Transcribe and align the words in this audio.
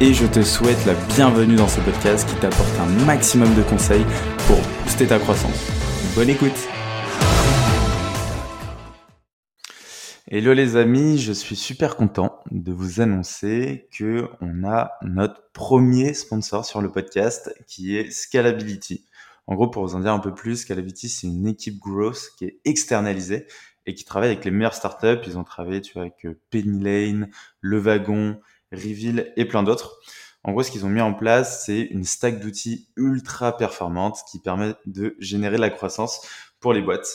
et 0.00 0.14
je 0.14 0.26
te 0.26 0.42
souhaite 0.42 0.86
la 0.86 0.94
bienvenue 1.16 1.56
dans 1.56 1.66
ce 1.66 1.80
podcast 1.80 2.28
qui 2.28 2.36
t'apporte 2.36 2.78
un 2.78 2.86
maximum 3.04 3.52
de 3.56 3.62
conseils 3.62 4.04
pour 4.46 4.58
booster 4.84 5.08
ta 5.08 5.18
croissance. 5.18 5.66
Bonne 6.14 6.28
écoute 6.28 6.68
Hello 10.28 10.52
les 10.52 10.76
amis, 10.76 11.18
je 11.18 11.32
suis 11.32 11.56
super 11.56 11.96
content 11.96 12.44
de 12.52 12.70
vous 12.70 13.00
annoncer 13.00 13.88
que 13.90 14.28
on 14.40 14.62
a 14.68 14.92
notre 15.02 15.50
premier 15.52 16.14
sponsor 16.14 16.64
sur 16.64 16.80
le 16.80 16.92
podcast 16.92 17.52
qui 17.66 17.96
est 17.96 18.10
Scalability. 18.10 19.04
En 19.48 19.56
gros, 19.56 19.68
pour 19.68 19.84
vous 19.84 19.96
en 19.96 20.00
dire 20.00 20.12
un 20.12 20.20
peu 20.20 20.34
plus, 20.34 20.58
Scalability, 20.58 21.08
c'est 21.08 21.26
une 21.26 21.48
équipe 21.48 21.80
growth 21.80 22.20
qui 22.36 22.44
est 22.44 22.60
externalisée 22.64 23.46
et 23.86 23.94
qui 23.94 24.04
travaille 24.04 24.30
avec 24.30 24.44
les 24.44 24.50
meilleures 24.50 24.74
startups. 24.74 25.22
Ils 25.26 25.38
ont 25.38 25.44
travaillé 25.44 25.80
avec 25.96 26.26
Penny 26.50 26.84
Lane, 26.84 27.30
Le 27.60 27.78
Wagon, 27.78 28.38
Reveal 28.72 29.32
et 29.36 29.44
plein 29.44 29.62
d'autres. 29.62 29.98
En 30.44 30.52
gros, 30.52 30.62
ce 30.62 30.70
qu'ils 30.70 30.86
ont 30.86 30.90
mis 30.90 31.00
en 31.00 31.14
place, 31.14 31.64
c'est 31.66 31.80
une 31.80 32.04
stack 32.04 32.40
d'outils 32.40 32.88
ultra 32.96 33.56
performante 33.56 34.18
qui 34.30 34.38
permet 34.38 34.74
de 34.86 35.16
générer 35.18 35.56
de 35.56 35.60
la 35.60 35.70
croissance 35.70 36.20
pour 36.60 36.72
les 36.72 36.82
boîtes. 36.82 37.08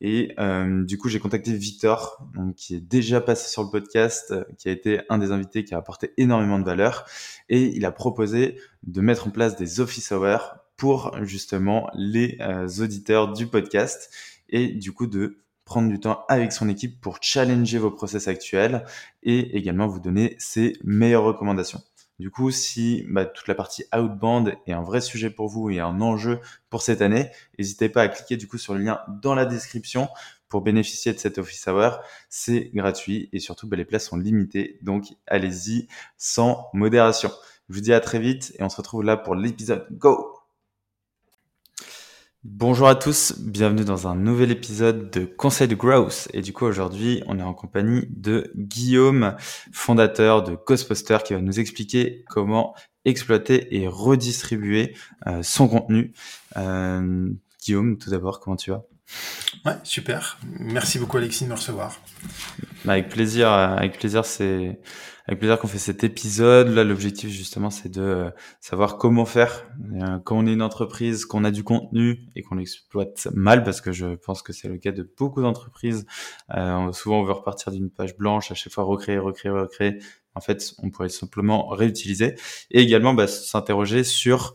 Et 0.00 0.32
euh, 0.38 0.84
du 0.84 0.96
coup, 0.96 1.08
j'ai 1.08 1.18
contacté 1.18 1.52
Victor, 1.52 2.24
donc, 2.34 2.54
qui 2.54 2.76
est 2.76 2.80
déjà 2.80 3.20
passé 3.20 3.48
sur 3.48 3.64
le 3.64 3.70
podcast, 3.70 4.32
qui 4.56 4.68
a 4.68 4.72
été 4.72 5.00
un 5.08 5.18
des 5.18 5.32
invités 5.32 5.64
qui 5.64 5.74
a 5.74 5.78
apporté 5.78 6.12
énormément 6.18 6.58
de 6.58 6.64
valeur. 6.64 7.04
Et 7.48 7.64
il 7.64 7.84
a 7.84 7.90
proposé 7.90 8.60
de 8.84 9.00
mettre 9.00 9.26
en 9.26 9.30
place 9.30 9.56
des 9.56 9.80
office 9.80 10.12
hours 10.12 10.54
pour 10.76 11.12
justement 11.24 11.90
les 11.94 12.38
euh, 12.40 12.68
auditeurs 12.80 13.32
du 13.32 13.48
podcast 13.48 14.14
et 14.48 14.68
du 14.68 14.92
coup 14.92 15.08
de 15.08 15.38
prendre 15.68 15.88
du 15.88 16.00
temps 16.00 16.24
avec 16.28 16.50
son 16.52 16.68
équipe 16.68 16.98
pour 17.00 17.18
challenger 17.20 17.78
vos 17.78 17.90
process 17.90 18.26
actuels 18.26 18.84
et 19.22 19.56
également 19.56 19.86
vous 19.86 20.00
donner 20.00 20.34
ses 20.38 20.72
meilleures 20.82 21.24
recommandations. 21.24 21.82
Du 22.18 22.30
coup, 22.30 22.50
si 22.50 23.04
bah, 23.08 23.26
toute 23.26 23.46
la 23.46 23.54
partie 23.54 23.84
outbound 23.94 24.56
est 24.66 24.72
un 24.72 24.82
vrai 24.82 25.00
sujet 25.02 25.30
pour 25.30 25.48
vous 25.48 25.70
et 25.70 25.78
un 25.78 26.00
enjeu 26.00 26.40
pour 26.70 26.80
cette 26.82 27.02
année, 27.02 27.30
n'hésitez 27.58 27.90
pas 27.90 28.02
à 28.02 28.08
cliquer 28.08 28.36
du 28.36 28.48
coup 28.48 28.58
sur 28.58 28.74
le 28.74 28.80
lien 28.80 29.00
dans 29.22 29.34
la 29.34 29.44
description 29.44 30.08
pour 30.48 30.62
bénéficier 30.62 31.12
de 31.12 31.18
cet 31.18 31.36
office 31.36 31.68
hour. 31.68 32.00
C'est 32.30 32.70
gratuit 32.74 33.28
et 33.34 33.38
surtout 33.38 33.68
bah, 33.68 33.76
les 33.76 33.84
places 33.84 34.08
sont 34.08 34.16
limitées, 34.16 34.78
donc 34.82 35.04
allez-y 35.26 35.86
sans 36.16 36.70
modération. 36.72 37.30
Je 37.68 37.74
vous 37.74 37.82
dis 37.82 37.92
à 37.92 38.00
très 38.00 38.18
vite 38.18 38.54
et 38.58 38.62
on 38.62 38.70
se 38.70 38.78
retrouve 38.78 39.04
là 39.04 39.18
pour 39.18 39.34
l'épisode. 39.34 39.86
Go 39.92 40.37
Bonjour 42.44 42.86
à 42.86 42.94
tous, 42.94 43.34
bienvenue 43.40 43.84
dans 43.84 44.06
un 44.06 44.14
nouvel 44.14 44.52
épisode 44.52 45.10
de 45.10 45.24
Conseil 45.24 45.66
de 45.66 45.74
Growth. 45.74 46.28
Et 46.32 46.40
du 46.40 46.52
coup, 46.52 46.66
aujourd'hui, 46.66 47.20
on 47.26 47.36
est 47.40 47.42
en 47.42 47.52
compagnie 47.52 48.06
de 48.10 48.52
Guillaume, 48.54 49.34
fondateur 49.72 50.44
de 50.44 50.56
Ghostbuster, 50.64 51.18
qui 51.24 51.34
va 51.34 51.40
nous 51.40 51.58
expliquer 51.58 52.24
comment 52.28 52.76
exploiter 53.04 53.76
et 53.76 53.88
redistribuer 53.88 54.94
euh, 55.26 55.42
son 55.42 55.66
contenu. 55.66 56.12
Euh, 56.56 57.28
Guillaume, 57.60 57.98
tout 57.98 58.10
d'abord, 58.10 58.38
comment 58.38 58.54
tu 58.54 58.70
vas? 58.70 58.84
Ouais, 59.66 59.76
super. 59.82 60.38
Merci 60.60 61.00
beaucoup 61.00 61.16
Alexis 61.16 61.42
de 61.42 61.48
me 61.48 61.54
recevoir. 61.54 62.00
Bah, 62.88 62.94
avec 62.94 63.10
plaisir, 63.10 63.50
avec 63.52 63.98
plaisir, 63.98 64.24
c'est 64.24 64.80
avec 65.26 65.40
plaisir 65.40 65.58
qu'on 65.58 65.68
fait 65.68 65.76
cet 65.76 66.04
épisode. 66.04 66.68
Là, 66.68 66.84
l'objectif 66.84 67.28
justement, 67.28 67.68
c'est 67.68 67.90
de 67.90 68.00
euh, 68.00 68.30
savoir 68.60 68.96
comment 68.96 69.26
faire 69.26 69.66
euh, 69.92 70.18
quand 70.24 70.38
on 70.38 70.46
est 70.46 70.54
une 70.54 70.62
entreprise, 70.62 71.26
qu'on 71.26 71.44
a 71.44 71.50
du 71.50 71.64
contenu 71.64 72.20
et 72.34 72.42
qu'on 72.42 72.54
l'exploite 72.54 73.28
mal, 73.34 73.62
parce 73.62 73.82
que 73.82 73.92
je 73.92 74.14
pense 74.14 74.40
que 74.40 74.54
c'est 74.54 74.68
le 74.68 74.78
cas 74.78 74.92
de 74.92 75.06
beaucoup 75.18 75.42
d'entreprises. 75.42 76.06
Euh, 76.56 76.90
souvent, 76.92 77.20
on 77.20 77.24
veut 77.24 77.32
repartir 77.32 77.72
d'une 77.72 77.90
page 77.90 78.16
blanche, 78.16 78.50
à 78.52 78.54
chaque 78.54 78.72
fois 78.72 78.84
recréer, 78.84 79.18
recréer, 79.18 79.52
recréer. 79.52 79.98
En 80.34 80.40
fait, 80.40 80.72
on 80.82 80.88
pourrait 80.88 81.10
simplement 81.10 81.68
réutiliser 81.68 82.36
et 82.70 82.80
également 82.80 83.12
bah, 83.12 83.26
s'interroger 83.26 84.02
sur 84.02 84.54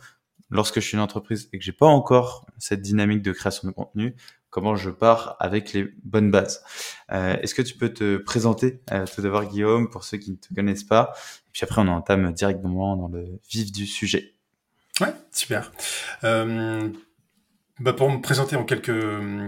lorsque 0.53 0.75
je 0.75 0.87
suis 0.87 0.95
une 0.95 1.03
entreprise 1.03 1.49
et 1.51 1.57
que 1.57 1.63
j'ai 1.65 1.71
pas 1.73 1.87
encore 1.87 2.45
cette 2.59 2.81
dynamique 2.81 3.21
de 3.21 3.31
création 3.31 3.67
de 3.67 3.73
contenu, 3.73 4.15
comment 4.49 4.75
je 4.75 4.91
pars 4.91 5.35
avec 5.39 5.73
les 5.73 5.91
bonnes 6.03 6.29
bases. 6.29 6.63
Euh, 7.11 7.35
Est-ce 7.41 7.55
que 7.55 7.63
tu 7.63 7.75
peux 7.75 7.89
te 7.89 8.17
présenter 8.17 8.81
euh, 8.91 9.05
tout 9.13 9.21
d'abord 9.21 9.45
Guillaume 9.45 9.89
pour 9.89 10.03
ceux 10.03 10.17
qui 10.17 10.31
ne 10.31 10.35
te 10.35 10.53
connaissent 10.53 10.83
pas 10.83 11.13
et 11.47 11.51
puis 11.51 11.63
après 11.63 11.81
on 11.81 11.87
entame 11.87 12.31
directement 12.33 12.95
dans 12.95 13.07
le 13.07 13.39
vif 13.49 13.71
du 13.71 13.87
sujet. 13.87 14.35
Ouais, 15.01 15.13
super. 15.31 15.71
Euh, 16.23 16.87
bah 17.79 17.93
pour 17.93 18.11
me 18.11 18.21
présenter 18.21 18.55
en 18.55 18.63
quelques 18.63 18.93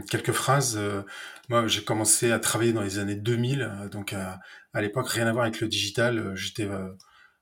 quelques 0.10 0.32
phrases, 0.32 0.80
moi 1.50 1.68
j'ai 1.68 1.84
commencé 1.84 2.32
à 2.32 2.40
travailler 2.40 2.74
dans 2.74 2.82
les 2.82 2.98
années 2.98 3.16
2000, 3.16 3.62
euh, 3.62 3.90
donc 3.90 4.14
à, 4.14 4.40
à 4.74 4.82
l'époque 4.82 5.08
rien 5.10 5.28
à 5.28 5.32
voir 5.32 5.44
avec 5.46 5.62
le 5.62 5.68
digital. 5.68 6.36
J'étais 6.36 6.66
dans 6.66 6.90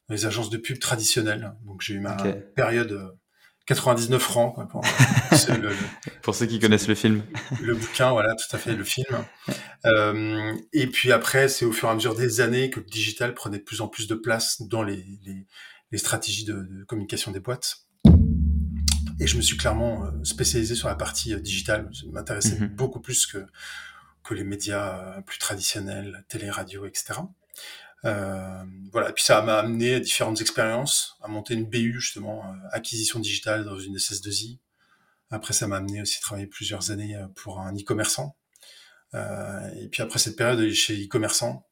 les 0.09 0.25
agences 0.25 0.50
de 0.50 0.57
pub 0.57 0.80
traditionnelles, 0.80 1.53
donc 1.66 1.81
j'ai 1.81 1.94
eu 1.94 2.01
ma 2.01 2.18
période 2.56 3.16
99 3.66 4.22
francs 4.22 4.56
quoi, 4.56 4.68
pour, 4.68 4.81
le, 5.50 5.72
pour, 6.22 6.35
ceux 6.35 6.46
qui 6.46 6.59
connaissent 6.59 6.88
le 6.88 6.96
film. 6.96 7.24
Le 7.62 7.75
bouquin, 7.75 8.12
voilà, 8.12 8.35
tout 8.35 8.53
à 8.56 8.59
fait, 8.59 8.75
le 8.75 8.84
film. 8.84 9.06
Euh, 9.85 10.53
et 10.74 10.88
puis 10.88 11.12
après, 11.12 11.47
c'est 11.47 11.63
au 11.66 11.72
fur 11.72 11.88
et 11.88 11.91
à 11.91 11.96
mesure 11.96 12.16
des 12.16 12.41
années 12.41 12.69
que 12.69 12.81
le 12.81 12.85
digital 12.85 13.34
prenait 13.34 13.59
de 13.59 13.63
plus 13.63 13.81
en 13.81 13.88
plus 13.88 14.07
de 14.07 14.16
place 14.16 14.62
dans 14.63 14.84
les, 14.84 15.06
les, 15.24 15.47
les 15.91 15.97
stratégies 15.97 16.46
de, 16.46 16.53
de, 16.53 16.84
communication 16.84 17.31
des 17.31 17.40
boîtes. 17.40 17.78
Et 19.19 19.28
je 19.28 19.38
me 19.38 19.41
suis 19.41 19.56
clairement 19.56 20.06
euh, 20.06 20.24
spécialisé 20.24 20.75
sur 20.75 20.90
la 20.90 20.95
partie 20.95 21.34
euh, 21.34 21.40
digitale. 21.40 21.90
Ça 21.94 22.06
m'intéressait 22.12 22.59
mm 22.59 22.66
-hmm. 22.66 22.75
beaucoup 22.75 23.00
plus 23.00 23.25
que, 23.25 23.45
que 24.24 24.34
les 24.34 24.44
médias 24.44 25.22
plus 25.22 25.38
traditionnels, 25.38 26.25
télé, 26.28 26.50
radio, 26.50 26.85
etc. 26.85 27.13
Euh, 28.06 28.64
voilà, 28.91 29.09
et 29.09 29.14
puis 29.14 29.24
ça 29.24 29.41
m'a 29.41 29.59
amené 29.59 29.96
à 29.96 30.00
différentes 30.00 30.41
expériences, 30.41 31.18
à 31.22 31.28
monter 31.28 31.53
une 31.53 31.66
BU 31.66 32.00
justement, 32.00 32.44
euh, 32.46 32.68
acquisition 32.72 33.19
digitale 33.19 33.64
dans 33.64 33.80
une 33.80 33.96
SS2I. 33.96 34.59
Après, 35.31 35.53
ça 35.53 35.68
m'a 35.68 35.78
amené 35.78 36.02
aussi 36.02 36.18
à 36.18 36.22
travailler 36.22 36.47
plusieurs 36.47 36.92
années 36.92 37.16
euh, 37.16 37.28
pour 37.36 37.59
un 37.59 37.74
e-commerçant. 37.74 38.36
Et 39.80 39.90
puis 39.90 40.02
après 40.02 40.18
cette 40.18 40.36
période 40.36 40.72
chez 40.72 41.06
e-commerçant, 41.06 41.68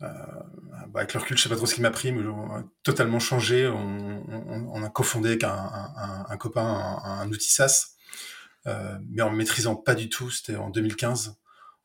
bah 0.00 0.88
avec 0.96 1.14
le 1.14 1.20
recul, 1.20 1.38
je 1.38 1.42
sais 1.42 1.48
pas 1.48 1.56
trop 1.56 1.64
ce 1.64 1.74
qui 1.74 1.80
m'a 1.80 1.90
pris, 1.90 2.12
mais 2.12 2.22
on 2.26 2.56
a 2.56 2.64
totalement 2.82 3.20
changé. 3.20 3.66
On, 3.66 4.82
a 4.82 4.90
cofondé 4.90 5.30
avec 5.30 5.44
un, 5.44 6.36
copain 6.38 6.62
un, 6.62 7.20
un, 7.20 7.28
outil 7.30 7.50
SaaS, 7.50 7.96
mais 8.66 9.22
en 9.22 9.30
maîtrisant 9.30 9.76
pas 9.76 9.94
du 9.94 10.10
tout. 10.10 10.30
C'était 10.30 10.56
en 10.56 10.68
2015 10.68 11.39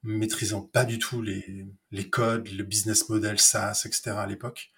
maîtrisant 0.05 0.61
pas 0.61 0.85
du 0.85 0.99
tout 0.99 1.21
les, 1.21 1.67
les 1.91 2.09
codes, 2.09 2.49
le 2.49 2.63
business 2.63 3.09
model 3.09 3.39
SaaS, 3.39 3.83
etc. 3.85 4.11
à 4.11 4.27
l'époque. 4.27 4.71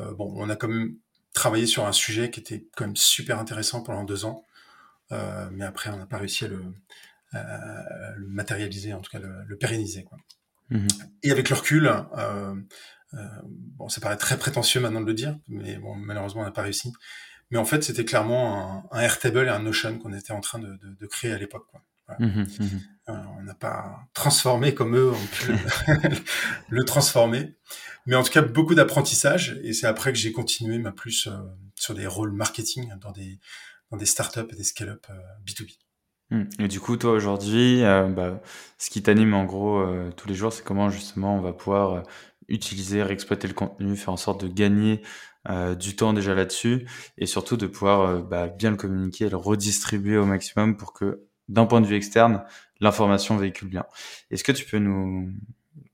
Euh, 0.00 0.14
bon, 0.14 0.32
on 0.36 0.48
a 0.48 0.56
quand 0.56 0.68
même 0.68 0.96
travaillé 1.34 1.66
sur 1.66 1.86
un 1.86 1.92
sujet 1.92 2.30
qui 2.30 2.40
était 2.40 2.66
quand 2.76 2.86
même 2.86 2.96
super 2.96 3.38
intéressant 3.38 3.82
pendant 3.82 4.04
deux 4.04 4.24
ans, 4.24 4.44
euh, 5.12 5.48
mais 5.52 5.64
après 5.64 5.90
on 5.90 5.96
n'a 5.96 6.06
pas 6.06 6.18
réussi 6.18 6.44
à 6.44 6.48
le, 6.48 6.62
le, 7.32 8.26
matérialiser, 8.28 8.92
en 8.94 9.00
tout 9.00 9.10
cas 9.10 9.18
le, 9.18 9.44
le 9.46 9.56
pérenniser. 9.56 10.04
Quoi. 10.04 10.18
Mmh. 10.70 10.86
Et 11.22 11.30
avec 11.30 11.48
le 11.50 11.56
recul, 11.56 11.86
euh, 11.86 12.54
euh, 13.14 13.18
bon, 13.44 13.88
ça 13.88 14.00
paraît 14.00 14.16
très 14.16 14.38
prétentieux 14.38 14.80
maintenant 14.80 15.00
de 15.00 15.06
le 15.06 15.14
dire, 15.14 15.38
mais 15.48 15.76
bon, 15.76 15.94
malheureusement 15.94 16.42
on 16.42 16.44
n'a 16.44 16.50
pas 16.50 16.62
réussi. 16.62 16.92
Mais 17.50 17.58
en 17.58 17.64
fait, 17.64 17.82
c'était 17.82 18.04
clairement 18.04 18.84
un, 18.92 18.98
un 18.98 19.00
Airtable 19.00 19.46
et 19.46 19.48
un 19.48 19.60
Notion 19.60 19.98
qu'on 19.98 20.12
était 20.12 20.32
en 20.32 20.40
train 20.40 20.58
de, 20.58 20.68
de, 20.68 20.94
de 21.00 21.06
créer 21.06 21.32
à 21.32 21.38
l'époque. 21.38 21.66
Voilà. 22.08 22.26
Mmh, 22.26 22.42
mmh. 22.42 22.80
Euh, 23.10 23.12
on 23.38 23.42
n'a 23.42 23.54
pas 23.54 24.00
transformé 24.14 24.74
comme 24.74 24.96
eux 24.96 25.12
ont 25.12 25.26
pu 25.32 25.52
le 26.68 26.84
transformer. 26.84 27.54
Mais 28.06 28.16
en 28.16 28.22
tout 28.22 28.32
cas, 28.32 28.42
beaucoup 28.42 28.74
d'apprentissage. 28.74 29.60
Et 29.62 29.72
c'est 29.72 29.86
après 29.86 30.12
que 30.12 30.18
j'ai 30.18 30.32
continué 30.32 30.78
ma 30.78 30.92
plus 30.92 31.26
euh, 31.26 31.36
sur 31.74 31.94
des 31.94 32.06
rôles 32.06 32.32
marketing 32.32 32.90
dans 33.00 33.12
des, 33.12 33.38
dans 33.90 33.96
des 33.96 34.06
startups 34.06 34.48
et 34.50 34.56
des 34.56 34.64
scale-up 34.64 35.06
euh, 35.10 35.14
B2B. 35.46 35.76
Mmh. 36.30 36.42
Et 36.58 36.68
du 36.68 36.80
coup, 36.80 36.96
toi 36.96 37.12
aujourd'hui, 37.12 37.82
euh, 37.84 38.06
bah, 38.08 38.40
ce 38.76 38.90
qui 38.90 39.02
t'anime 39.02 39.34
en 39.34 39.44
gros 39.44 39.78
euh, 39.78 40.10
tous 40.16 40.28
les 40.28 40.34
jours, 40.34 40.52
c'est 40.52 40.64
comment 40.64 40.90
justement 40.90 41.36
on 41.36 41.40
va 41.40 41.52
pouvoir 41.52 41.92
euh, 41.92 42.02
utiliser, 42.48 43.02
réexploiter 43.02 43.48
le 43.48 43.54
contenu, 43.54 43.96
faire 43.96 44.12
en 44.12 44.16
sorte 44.18 44.44
de 44.44 44.48
gagner 44.48 45.02
du 45.78 45.96
temps 45.96 46.12
déjà 46.12 46.34
là-dessus, 46.34 46.86
et 47.16 47.24
surtout 47.24 47.56
de 47.56 47.66
pouvoir 47.66 48.22
bah, 48.22 48.48
bien 48.48 48.70
le 48.70 48.76
communiquer 48.76 49.26
et 49.26 49.30
le 49.30 49.38
redistribuer 49.38 50.18
au 50.18 50.26
maximum 50.26 50.76
pour 50.76 50.92
que 50.92 51.22
d'un 51.48 51.66
point 51.66 51.80
de 51.80 51.86
vue 51.86 51.96
externe, 51.96 52.44
l'information 52.80 53.36
véhicule 53.36 53.68
bien. 53.68 53.84
Est-ce 54.30 54.44
que 54.44 54.52
tu 54.52 54.64
peux 54.64 54.78
nous, 54.78 55.32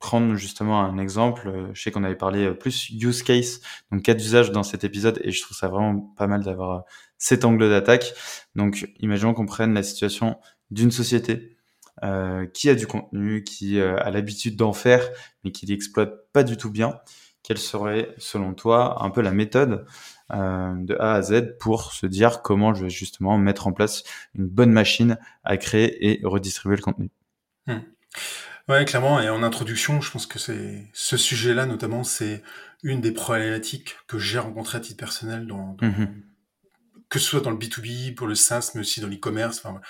prendre 0.05 0.35
justement 0.35 0.83
un 0.83 0.99
exemple. 0.99 1.71
Je 1.73 1.83
sais 1.83 1.91
qu'on 1.91 2.05
avait 2.05 2.15
parlé 2.15 2.53
plus 2.53 2.91
use 2.91 3.23
case, 3.23 3.61
donc 3.91 4.03
cas 4.03 4.13
d'usage 4.13 4.53
dans 4.53 4.63
cet 4.63 4.85
épisode, 4.85 5.19
et 5.25 5.31
je 5.31 5.41
trouve 5.41 5.57
ça 5.57 5.69
vraiment 5.69 6.13
pas 6.17 6.27
mal 6.27 6.43
d'avoir 6.43 6.85
cet 7.17 7.47
angle 7.47 7.71
d'attaque. 7.71 8.13
Donc, 8.55 8.87
imaginons 9.01 9.33
qu'on 9.33 9.47
prenne 9.47 9.73
la 9.73 9.83
situation 9.83 10.37
d'une 10.71 10.91
société 10.91 11.57
euh, 12.03 12.47
qui 12.47 12.69
a 12.69 12.75
du 12.75 12.87
contenu, 12.87 13.45
qui 13.45 13.79
euh, 13.79 13.97
a 13.99 14.11
l'habitude 14.11 14.57
d'en 14.57 14.75
faire, 14.75 15.09
mais 15.43 15.53
qui 15.53 15.65
l'exploite 15.65 16.31
pas 16.35 16.43
du 16.43 16.59
tout 16.59 16.71
bien. 16.71 16.99
Quelle 17.45 17.59
serait, 17.59 18.15
selon 18.19 18.55
toi, 18.55 19.05
un 19.05 19.11
peu 19.11 19.21
la 19.21 19.31
méthode 19.31 19.87
euh, 20.33 20.75
de 20.79 20.97
A 20.99 21.13
à 21.13 21.23
Z 21.23 21.57
pour 21.61 21.93
se 21.93 22.07
dire 22.07 22.43
comment 22.43 22.75
je 22.75 22.85
vais 22.85 22.91
justement 22.91 23.39
mettre 23.39 23.69
en 23.69 23.73
place 23.73 24.03
une 24.35 24.49
bonne 24.49 24.73
machine 24.73 25.19
à 25.45 25.57
créer 25.57 26.09
et 26.09 26.21
redistribuer 26.25 26.77
le 26.77 26.83
contenu? 26.83 27.11
Hmm. 27.67 27.81
Ouais, 28.69 28.85
clairement. 28.87 29.21
Et 29.21 29.29
en 29.29 29.43
introduction, 29.43 30.01
je 30.01 30.11
pense 30.11 30.27
que 30.27 30.39
c'est 30.39 30.89
ce 30.95 31.17
sujet-là, 31.17 31.67
notamment, 31.67 32.03
c'est 32.03 32.43
une 32.83 33.01
des 33.01 33.13
problématiques 33.13 33.95
que 34.09 34.19
j'ai 34.19 34.39
rencontrées 34.39 34.79
à 34.79 34.81
titre 34.81 34.99
personnel 34.99 35.47
dans, 35.47 35.77
mmh 35.81 36.07
que 37.11 37.21
ce 37.21 37.27
soit 37.29 37.41
dans 37.41 37.51
le 37.51 37.57
B2B, 37.57 38.15
pour 38.15 38.27
le 38.27 38.35
SaaS, 38.35 38.73
mais 38.75 38.81
aussi 38.81 39.01
dans 39.01 39.07
l'e-commerce. 39.07 39.61
Enfin, 39.65 39.81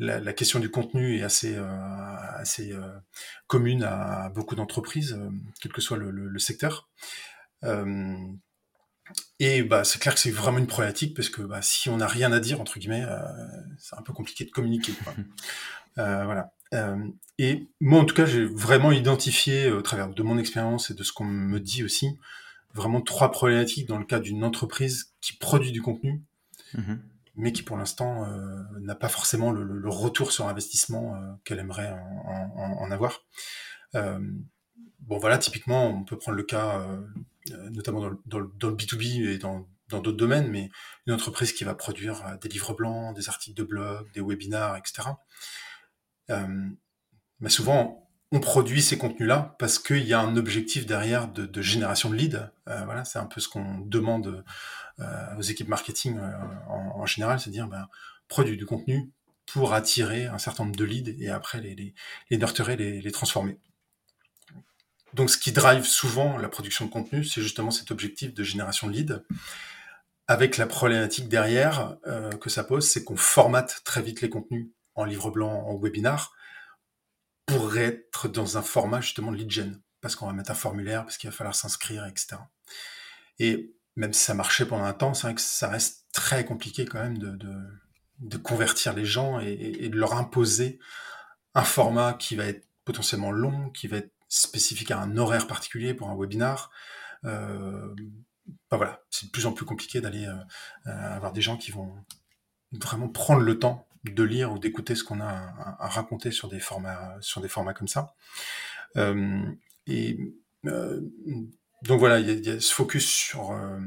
la, 0.00 0.32
question 0.32 0.60
du 0.60 0.70
contenu 0.70 1.18
est 1.18 1.22
assez, 1.22 1.54
euh, 1.56 1.66
assez 2.34 2.72
euh, 2.72 2.88
commune 3.46 3.82
à 3.82 4.30
beaucoup 4.30 4.54
d'entreprises, 4.54 5.12
euh, 5.12 5.30
quel 5.60 5.72
que 5.72 5.80
soit 5.80 5.98
le, 5.98 6.38
secteur. 6.38 6.88
et 9.38 9.62
bah, 9.62 9.84
c'est 9.84 10.00
clair 10.00 10.14
que 10.14 10.20
c'est 10.20 10.30
vraiment 10.30 10.58
une 10.58 10.66
problématique 10.66 11.14
parce 11.14 11.28
que 11.28 11.42
bah, 11.42 11.60
si 11.62 11.88
on 11.90 11.98
n'a 11.98 12.06
rien 12.06 12.32
à 12.32 12.40
dire, 12.40 12.60
entre 12.60 12.78
guillemets, 12.78 13.06
c'est 13.78 13.96
un 13.96 14.02
peu 14.02 14.12
compliqué 14.12 14.44
de 14.44 14.50
communiquer. 14.50 14.92
voilà. 15.96 16.52
et 17.38 17.68
moi, 17.80 18.00
en 18.00 18.04
tout 18.04 18.14
cas, 18.14 18.24
j'ai 18.24 18.44
vraiment 18.44 18.92
identifié, 18.92 19.70
au 19.70 19.82
travers 19.82 20.08
de 20.08 20.22
mon 20.22 20.38
expérience 20.38 20.90
et 20.90 20.94
de 20.94 21.02
ce 21.02 21.12
qu'on 21.12 21.24
me 21.24 21.60
dit 21.60 21.84
aussi, 21.84 22.18
vraiment 22.72 23.02
trois 23.02 23.30
problématiques 23.30 23.86
dans 23.86 23.98
le 23.98 24.04
cas 24.06 24.20
d'une 24.20 24.44
entreprise 24.44 25.12
qui 25.20 25.36
produit 25.36 25.72
du 25.72 25.82
contenu 25.82 26.22
Mmh 26.74 26.94
mais 27.36 27.52
qui 27.52 27.62
pour 27.62 27.76
l'instant 27.76 28.24
euh, 28.24 28.62
n'a 28.80 28.94
pas 28.94 29.08
forcément 29.08 29.52
le, 29.52 29.88
retour 29.88 30.32
sur 30.32 30.48
investissement 30.48 31.14
euh, 31.14 31.32
qu'elle 31.44 31.58
aimerait 31.58 31.92
en, 32.26 32.90
avoir. 32.90 33.22
Euh, 33.94 34.18
bon 35.00 35.18
voilà, 35.18 35.38
typiquement, 35.38 35.86
on 35.86 36.04
peut 36.04 36.18
prendre 36.18 36.36
le 36.36 36.42
cas, 36.42 36.86
notamment 37.70 38.00
dans 38.26 38.38
le, 38.38 38.46
B2B 38.48 39.28
et 39.28 39.38
dans 39.38 39.66
d'autres 39.88 40.12
domaines, 40.12 40.48
mais 40.48 40.70
une 41.06 41.12
entreprise 41.12 41.52
qui 41.52 41.64
va 41.64 41.74
produire 41.74 42.38
des 42.40 42.48
livres 42.48 42.74
blancs, 42.74 43.14
des 43.16 43.28
articles 43.28 43.56
de 43.56 43.64
blog, 43.64 44.10
des 44.12 44.20
webinars, 44.20 44.76
etc. 44.76 45.08
mais 46.28 47.50
souvent, 47.50 48.09
on 48.32 48.40
produit 48.40 48.82
ces 48.82 48.96
contenus-là 48.96 49.56
parce 49.58 49.78
qu'il 49.78 50.04
y 50.04 50.14
a 50.14 50.20
un 50.20 50.36
objectif 50.36 50.86
derrière 50.86 51.28
de, 51.28 51.62
génération 51.62 52.10
de 52.10 52.14
leads. 52.14 52.50
voilà, 52.66 53.04
c'est 53.04 53.18
un 53.18 53.26
peu 53.26 53.40
ce 53.40 53.48
qu'on 53.48 53.78
demande 53.80 54.44
euh, 55.00 55.36
aux 55.38 55.42
équipes 55.42 55.68
marketing 55.68 56.18
euh, 56.18 56.30
en, 56.68 57.06
général, 57.06 57.40
c'est 57.40 57.50
dire 57.50 57.66
ben, 57.66 57.88
produire 58.28 58.56
du 58.58 58.66
contenu 58.66 59.10
pour 59.46 59.72
attirer 59.72 60.26
un 60.26 60.36
certain 60.36 60.64
nombre 60.64 60.76
de 60.76 60.84
leads 60.84 61.14
et 61.18 61.30
après 61.30 61.60
les, 61.60 61.74
les, 61.74 61.94
les 62.30 62.76
les, 62.76 63.00
les 63.00 63.12
transformer. 63.12 63.58
Donc, 65.14 65.30
ce 65.30 65.38
qui 65.38 65.52
drive 65.52 65.84
souvent 65.84 66.36
la 66.36 66.48
production 66.48 66.84
de 66.84 66.90
contenu, 66.90 67.24
c'est 67.24 67.40
justement 67.40 67.70
cet 67.70 67.90
objectif 67.90 68.34
de 68.34 68.44
génération 68.44 68.88
de 68.88 68.92
leads, 68.92 69.24
avec 70.28 70.58
la 70.58 70.66
problématique 70.66 71.28
derrière 71.28 71.96
euh, 72.06 72.30
que 72.32 72.50
ça 72.50 72.62
pose, 72.62 72.86
c'est 72.86 73.02
qu'on 73.02 73.16
formate 73.16 73.80
très 73.84 74.02
vite 74.02 74.20
les 74.20 74.28
contenus 74.28 74.68
en 74.94 75.04
livre 75.04 75.30
blanc, 75.30 75.64
en 75.66 75.78
webinar, 75.78 76.34
pour 77.50 77.76
être 77.76 78.28
dans 78.28 78.58
un 78.58 78.62
format 78.62 79.00
justement 79.00 79.32
de 79.32 79.36
lead 79.36 79.50
gen, 79.50 79.80
parce 80.00 80.16
qu'on 80.16 80.26
va 80.26 80.32
mettre 80.32 80.50
un 80.50 80.54
formulaire, 80.54 81.04
parce 81.04 81.18
qu'il 81.18 81.28
va 81.28 81.36
falloir 81.36 81.54
s'inscrire, 81.54 82.06
etc. 82.06 82.36
Et 83.38 83.74
même 83.96 84.12
si 84.12 84.22
ça 84.22 84.34
marchait 84.34 84.66
pendant 84.66 84.84
un 84.84 84.92
temps, 84.92 85.14
c'est 85.14 85.26
vrai 85.26 85.34
que 85.34 85.40
ça 85.40 85.68
reste 85.68 86.06
très 86.12 86.44
compliqué 86.44 86.84
quand 86.84 87.00
même 87.00 87.18
de, 87.18 87.36
de, 88.18 88.36
convertir 88.36 88.94
les 88.94 89.04
gens 89.04 89.40
et, 89.40 89.88
de 89.88 89.96
leur 89.96 90.14
imposer 90.14 90.78
un 91.54 91.64
format 91.64 92.14
qui 92.14 92.36
va 92.36 92.46
être 92.46 92.66
potentiellement 92.84 93.32
long, 93.32 93.70
qui 93.70 93.88
va 93.88 93.98
être 93.98 94.12
spécifique 94.28 94.90
à 94.90 95.00
un 95.00 95.16
horaire 95.16 95.46
particulier 95.46 95.94
pour 95.94 96.08
un 96.08 96.16
webinar. 96.16 96.70
Euh, 97.24 97.94
bah 98.70 98.76
voilà, 98.76 99.02
c'est 99.10 99.26
de 99.26 99.30
plus 99.30 99.46
en 99.46 99.52
plus 99.52 99.64
compliqué 99.64 100.00
d'aller 100.00 100.26
euh, 100.26 100.34
euh, 100.86 101.16
avoir 101.16 101.32
des 101.32 101.42
gens 101.42 101.56
qui 101.56 101.70
vont 101.70 101.92
vraiment 102.72 103.08
prendre 103.08 103.42
le 103.42 103.58
temps 103.58 103.88
de 104.04 104.22
lire 104.22 104.52
ou 104.52 104.58
d'écouter 104.58 104.94
ce 104.94 105.04
qu'on 105.04 105.20
a 105.20 105.76
à, 105.78 105.88
raconter 105.88 106.30
sur 106.30 106.48
des 106.48 106.60
formats 106.60 107.16
sur 107.20 107.40
des 107.40 107.48
formats 107.48 107.74
comme 107.74 107.88
ça. 107.88 108.14
et 109.86 110.18
donc 111.82 111.98
voilà, 111.98 112.20
il 112.20 112.46
y, 112.46 112.50
a 112.50 112.60
ce 112.60 112.74
focus 112.74 113.06
sur, 113.06 113.52
euh, 113.52 113.78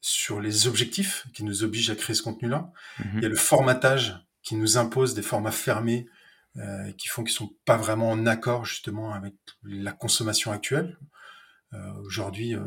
sur 0.00 0.40
les 0.40 0.66
objectifs 0.66 1.26
qui 1.34 1.44
nous 1.44 1.64
obligent 1.64 1.90
à 1.90 1.94
créer 1.94 2.14
ce 2.14 2.22
contenu-là. 2.22 2.72
Mhm. 2.98 3.10
Il 3.16 3.22
y 3.22 3.26
a 3.26 3.28
le 3.28 3.36
formatage 3.36 4.16
qui 4.42 4.56
nous 4.56 4.78
impose 4.78 5.14
des 5.14 5.22
formats 5.22 5.52
fermés 5.52 6.06
euh, 6.56 6.92
qui 6.92 7.08
font 7.08 7.24
qu'ils 7.24 7.34
sont 7.34 7.54
pas 7.64 7.76
vraiment 7.76 8.10
en 8.10 8.26
accord 8.26 8.64
justement 8.64 9.12
avec 9.12 9.34
la 9.62 9.92
consommation 9.92 10.50
actuelle. 10.50 10.98
Euh, 11.72 11.92
Aujourd'hui, 12.04 12.54
euh, 12.54 12.60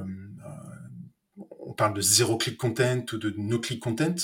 on 1.60 1.74
parle 1.74 1.94
de 1.94 2.02
zéro 2.02 2.38
click 2.38 2.58
content 2.58 3.06
ou 3.12 3.18
de 3.18 3.34
no 3.38 3.60
click 3.60 3.82
content 3.82 4.16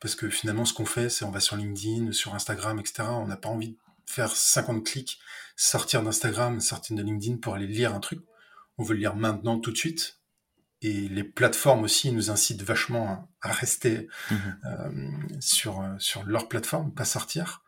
parce 0.00 0.14
que 0.14 0.28
finalement, 0.28 0.64
ce 0.64 0.74
qu'on 0.74 0.86
fait, 0.86 1.08
c'est 1.08 1.24
on 1.24 1.30
va 1.30 1.40
sur 1.40 1.56
LinkedIn, 1.56 2.12
sur 2.12 2.34
Instagram, 2.34 2.78
etc. 2.78 3.08
On 3.10 3.26
n'a 3.26 3.36
pas 3.36 3.48
envie 3.48 3.70
de 3.70 3.76
faire 4.06 4.30
50 4.30 4.84
clics, 4.84 5.18
sortir 5.56 6.02
d'Instagram, 6.02 6.60
sortir 6.60 6.96
de 6.96 7.02
LinkedIn 7.02 7.38
pour 7.38 7.54
aller 7.54 7.66
lire 7.66 7.94
un 7.94 8.00
truc 8.00 8.20
on 8.78 8.84
veut 8.84 8.94
le 8.94 9.00
lire 9.00 9.16
maintenant, 9.16 9.58
tout 9.58 9.72
de 9.72 9.76
suite. 9.76 10.20
Et 10.82 11.08
les 11.08 11.24
plateformes 11.24 11.84
aussi 11.84 12.12
nous 12.12 12.30
incitent 12.30 12.62
vachement 12.62 13.28
à, 13.40 13.52
rester 13.52 14.08
mhm. 14.30 14.60
euh, 14.64 15.38
sur, 15.40 15.82
sur 15.98 16.24
leur 16.24 16.48
plateforme, 16.48 16.92
pas 16.92 17.04
sortir. 17.04 17.62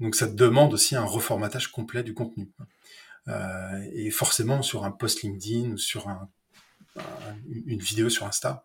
Donc 0.00 0.14
ça 0.14 0.26
demande 0.26 0.72
aussi 0.72 0.96
un 0.96 1.04
reformatage 1.04 1.68
complet 1.68 2.02
du 2.02 2.14
contenu. 2.14 2.50
Euh, 3.28 3.88
et 3.92 4.10
forcément, 4.10 4.62
sur 4.62 4.84
un 4.84 4.90
post 4.90 5.22
LinkedIn 5.22 5.72
ou 5.72 5.78
sur 5.78 6.08
une 7.46 7.80
vidéo 7.80 8.08
sur 8.08 8.26
Insta, 8.26 8.62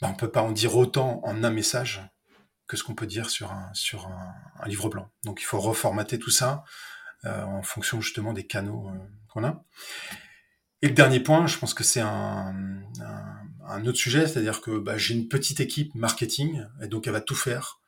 ben, 0.00 0.08
on 0.08 0.14
peut 0.14 0.30
pas 0.30 0.42
en 0.42 0.52
dire 0.52 0.76
autant 0.76 1.20
en 1.24 1.44
un 1.44 1.50
message 1.50 2.02
que 2.72 2.78
ce 2.78 2.84
qu'on 2.84 2.94
peut 2.94 3.06
dire 3.06 3.28
sur 3.28 3.52
un, 3.52 3.70
livre 4.66 4.88
blanc. 4.88 5.10
Donc 5.24 5.42
il 5.42 5.44
faut 5.44 5.60
reformater 5.60 6.18
tout 6.18 6.30
ça 6.30 6.64
en 7.24 7.62
fonction 7.62 8.00
justement 8.00 8.32
des 8.32 8.46
canaux 8.46 8.90
qu'on 9.28 9.44
a. 9.44 9.62
Et 10.80 10.88
le 10.88 10.94
dernier 10.94 11.20
point, 11.20 11.46
je 11.46 11.58
pense 11.58 11.74
que 11.74 11.84
c'est 11.84 12.00
un, 12.00 12.82
autre 13.84 13.98
sujet, 13.98 14.26
c'est-à-dire 14.26 14.62
que 14.62 14.78
bah, 14.78 14.96
j'ai 14.96 15.12
une 15.12 15.28
petite 15.28 15.60
équipe 15.60 15.94
marketing, 15.94 16.64
et 16.80 16.86
donc 16.86 17.06
elle 17.06 17.12
va 17.12 17.20
tout 17.20 17.34
faire, 17.34 17.78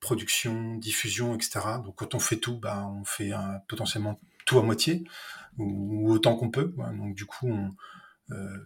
production, 0.00 0.76
diffusion, 0.76 1.34
etc. 1.34 1.60
Donc 1.84 1.96
quand 1.96 2.14
on 2.14 2.18
fait 2.18 2.38
tout, 2.38 2.58
bah, 2.58 2.88
on 2.98 3.04
fait 3.04 3.32
potentiellement 3.68 4.18
tout 4.46 4.58
à 4.58 4.62
moitié, 4.62 5.04
ou, 5.58 6.10
autant 6.10 6.34
qu'on 6.34 6.50
peut. 6.50 6.72
Donc 6.98 7.14
du 7.14 7.26
coup, 7.26 7.54
euh, 8.30 8.58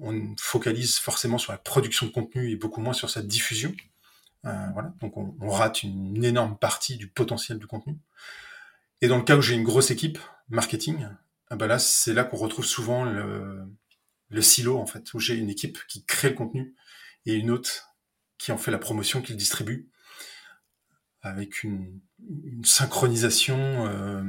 on, 0.00 0.34
focalise 0.38 0.98
forcément 0.98 1.38
sur 1.38 1.52
la 1.52 1.58
production 1.58 2.06
de 2.06 2.12
contenu 2.12 2.50
et 2.50 2.56
beaucoup 2.56 2.82
moins 2.82 2.92
sur 2.92 3.08
sa 3.08 3.22
diffusion. 3.22 3.74
Euh, 4.44 4.66
voilà, 4.72 4.92
donc 5.00 5.16
on, 5.16 5.50
rate 5.50 5.82
une 5.82 6.24
énorme 6.24 6.56
partie 6.56 6.96
du 6.96 7.08
potentiel 7.08 7.58
du 7.58 7.66
contenu. 7.66 7.96
Et 9.00 9.08
dans 9.08 9.18
le 9.18 9.24
cas 9.24 9.36
où 9.36 9.42
j'ai 9.42 9.54
une 9.54 9.64
grosse 9.64 9.90
équipe 9.90 10.18
marketing, 10.48 11.08
bah 11.50 11.66
là, 11.66 11.78
c'est 11.78 12.14
là 12.14 12.24
qu'on 12.24 12.36
retrouve 12.36 12.64
souvent 12.64 13.04
le, 13.04 14.42
silo, 14.42 14.78
en 14.78 14.86
fait, 14.86 15.12
où 15.14 15.18
j'ai 15.18 15.34
une 15.34 15.50
équipe 15.50 15.78
qui 15.88 16.04
crée 16.04 16.30
le 16.30 16.34
contenu 16.34 16.74
et 17.26 17.34
une 17.34 17.50
autre 17.50 17.94
qui 18.38 18.52
en 18.52 18.58
fait 18.58 18.70
la 18.70 18.78
promotion, 18.78 19.20
qui 19.22 19.32
le 19.32 19.38
distribue, 19.38 19.88
avec 21.22 21.64
une, 21.64 22.00
synchronisation 22.64 23.86
euh, 23.86 24.22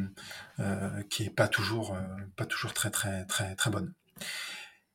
euh, 0.60 1.04
qui 1.10 1.24
est 1.24 1.30
pas 1.30 1.48
toujours, 1.48 1.98
pas 2.36 2.46
toujours 2.46 2.74
très, 2.74 2.92
très, 2.92 3.26
très, 3.26 3.56
très 3.56 3.72
bonne. 3.72 3.94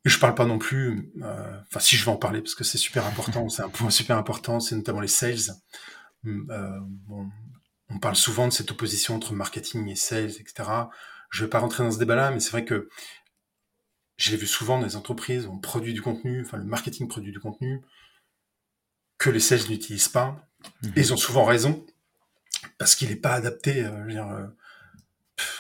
Et 0.05 0.11
je 0.11 0.19
parle 0.19 0.35
pas 0.35 0.45
non 0.45 0.59
plus, 0.59 1.13
euh, 1.23 1.61
enfin 1.63 1.81
si 1.81 1.97
je 1.97 2.05
vais 2.05 2.11
en 2.11 2.17
parler 2.17 2.43
parce 2.43 2.55
que 2.55 2.65
c'est 2.65 2.79
super 2.79 3.07
important, 3.07 3.49
c'est 3.49 3.63
un 3.63 3.71
point 3.71 3.89
super 3.89 4.19
important, 4.19 4.61
c'est 4.61 4.77
notamment 4.77 5.01
les 5.01 5.09
sales. 5.09 5.55
Euh, 6.27 6.79
bon, 7.07 7.31
on 7.89 7.99
parle 7.99 8.17
souvent 8.17 8.47
de 8.47 8.53
cette 8.53 8.71
opposition 8.71 9.15
entre 9.15 9.33
marketing 9.33 9.89
et 9.89 9.97
sales, 9.97 10.33
etc. 10.39 10.69
Je 11.31 11.45
vais 11.45 11.51
pas 11.51 11.59
rentrer 11.59 11.85
dans 11.85 11.91
ce 11.91 11.99
débat-là, 11.99 12.31
mais 12.33 12.41
c'est 12.41 12.51
vrai 12.51 12.65
que 12.65 12.89
je 14.17 14.31
l'ai 14.31 14.37
vu 14.37 14.47
souvent 14.47 14.79
dans 14.79 14.87
les 14.87 14.97
entreprises, 14.97 15.47
on 15.47 15.59
produit 15.59 15.95
du 15.95 16.03
contenu, 16.03 16.43
enfin 16.45 16.59
le 16.59 16.65
marketing 16.65 17.09
produit 17.09 17.33
du 17.33 17.41
contenu 17.41 17.83
que 19.19 19.31
les 19.31 19.41
sales 19.41 19.69
n'utilisent 19.71 20.09
pas. 20.09 20.47
Et 20.83 20.87
mhm. 20.89 20.93
ils 20.97 21.13
ont 21.13 21.17
souvent 21.17 21.45
raison 21.45 21.85
parce 22.79 22.95
qu'il 22.95 23.09
n'est 23.09 23.17
pas 23.17 23.35
adapté. 23.35 23.85
Euh, 23.85 24.07
dire, 24.07 24.29
euh, 24.29 24.47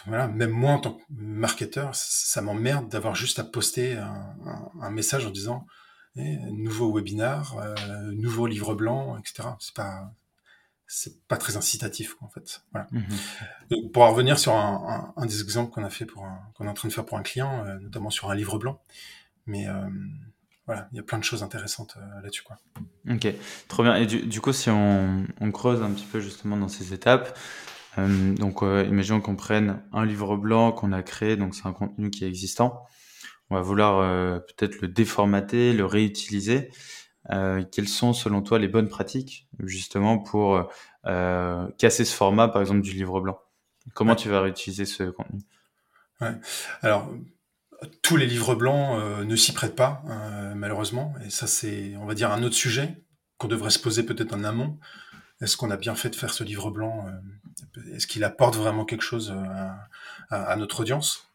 voilà, 0.07 0.28
même 0.28 0.50
moi 0.50 0.73
en 0.73 0.78
tant 0.78 0.95
que 0.95 1.02
marketeur, 1.11 1.90
ça, 1.95 2.40
m'emmerde 2.43 2.88
d'avoir 2.88 3.14
juste 3.14 3.38
à 3.38 3.45
poster 3.45 3.97
un, 3.97 4.90
message 4.90 5.26
en 5.26 5.31
disant 5.31 5.66
eh, 6.16 6.37
nouveau 6.52 6.93
webinar, 6.93 7.57
euh, 7.59 8.12
nouveau 8.12 8.47
livre 8.47 8.75
blanc, 8.75 9.19
etc. 9.19 9.49
C'est 9.59 9.75
pas 9.75 10.12
c'est 10.87 11.26
pas 11.26 11.38
très 11.38 11.57
incitatif 11.57 12.16
en 12.21 12.28
fait. 12.28 12.62
Voilà. 12.73 12.87
Mmh 12.93 13.02
pour 13.93 14.07
revenir 14.07 14.38
sur 14.38 14.54
un, 14.54 15.26
des 15.26 15.40
exemples 15.40 15.73
qu'on 15.73 15.85
a 15.85 15.90
fait 15.90 16.04
pour 16.04 16.26
qu'on 16.54 16.66
est 16.66 16.69
en 16.69 16.75
train 16.75 16.88
de 16.88 16.93
faire 16.93 17.07
pour 17.07 17.16
un 17.16 17.23
client, 17.23 17.64
euh, 17.64 17.78
notamment 17.81 18.11
sur 18.11 18.31
un 18.31 18.35
livre 18.35 18.59
blanc, 18.59 18.81
mais 19.47 19.66
euh, 19.66 19.88
voilà, 20.66 20.88
il 20.93 20.97
y 20.97 21.00
a 21.00 21.02
plein 21.02 21.19
de 21.19 21.25
choses 21.25 21.43
intéressantes 21.43 21.97
là-dessus 22.23 22.43
quoi. 22.43 22.59
Ok, 23.11 23.26
trop 23.69 23.83
bien. 23.83 23.97
Et 23.97 24.07
du, 24.07 24.40
coup, 24.40 24.52
si 24.52 24.71
on, 24.71 25.26
creuse 25.52 25.83
un 25.83 25.90
petit 25.90 26.07
peu 26.07 26.21
justement 26.21 26.57
dans 26.57 26.69
ces 26.69 26.93
étapes, 26.93 27.37
donc 27.98 28.62
imaginons 28.62 29.20
qu'on 29.20 29.36
prenne 29.36 29.82
un 29.92 30.04
livre 30.04 30.36
blanc 30.36 30.72
qu'on 30.72 30.92
a 30.92 31.02
créé, 31.02 31.36
donc 31.36 31.54
c'est 31.54 31.66
un 31.66 31.72
contenu 31.72 32.10
qui 32.10 32.24
est 32.24 32.28
existant. 32.28 32.84
On 33.50 33.56
va 33.56 33.60
vouloir 33.60 34.40
peut-être 34.40 34.80
le 34.80 34.88
déformater, 34.88 35.72
le 35.72 35.84
réutiliser. 35.84 36.70
Euh, 37.30 37.64
quelles 37.72 37.88
sont 37.88 38.12
selon 38.12 38.42
toi 38.42 38.58
les 38.58 38.68
bonnes 38.68 38.88
pratiques 38.88 39.48
justement 39.60 40.18
pour 40.18 40.68
euh, 41.06 41.68
casser 41.78 42.04
ce 42.04 42.14
format 42.14 42.48
par 42.48 42.60
exemple 42.60 42.82
du 42.82 42.92
livre 42.92 43.20
blanc? 43.20 43.38
Comment 43.94 44.14
tu 44.14 44.28
vas 44.28 44.40
réutiliser 44.40 44.84
ce 44.84 45.04
contenu? 45.04 45.40
Ouais. 46.20 46.34
Alors 46.82 47.10
tous 48.02 48.16
les 48.16 48.26
livres 48.26 48.54
blancs 48.54 48.98
euh, 48.98 49.24
ne 49.24 49.36
s'y 49.36 49.52
prêtent 49.52 49.76
pas 49.76 50.02
malheureusement 50.54 51.14
et 51.24 51.30
ça 51.30 51.46
c'est 51.46 51.96
on 51.96 52.06
va 52.06 52.14
dire 52.14 52.30
un 52.30 52.42
autre 52.42 52.54
sujet 52.54 53.02
qu'on 53.38 53.48
devrait 53.48 53.70
se 53.70 53.78
poser 53.78 54.02
peut-être 54.02 54.34
en 54.34 54.44
amont. 54.44 54.78
Est-ce 55.40 55.56
qu'on 55.56 55.70
a 55.70 55.76
bien 55.76 55.94
fait 55.94 56.10
de 56.10 56.16
faire 56.16 56.32
ce 56.32 56.44
livre 56.44 56.70
blanc 56.70 57.06
Est-ce 57.92 58.06
qu'il 58.06 58.25
apporte 58.25 58.56
vraiment 58.56 58.84
quelque 58.84 59.02
chose 59.02 59.32
à, 59.32 59.88
à 60.30 60.56
notre 60.56 60.80
audience? 60.80 61.28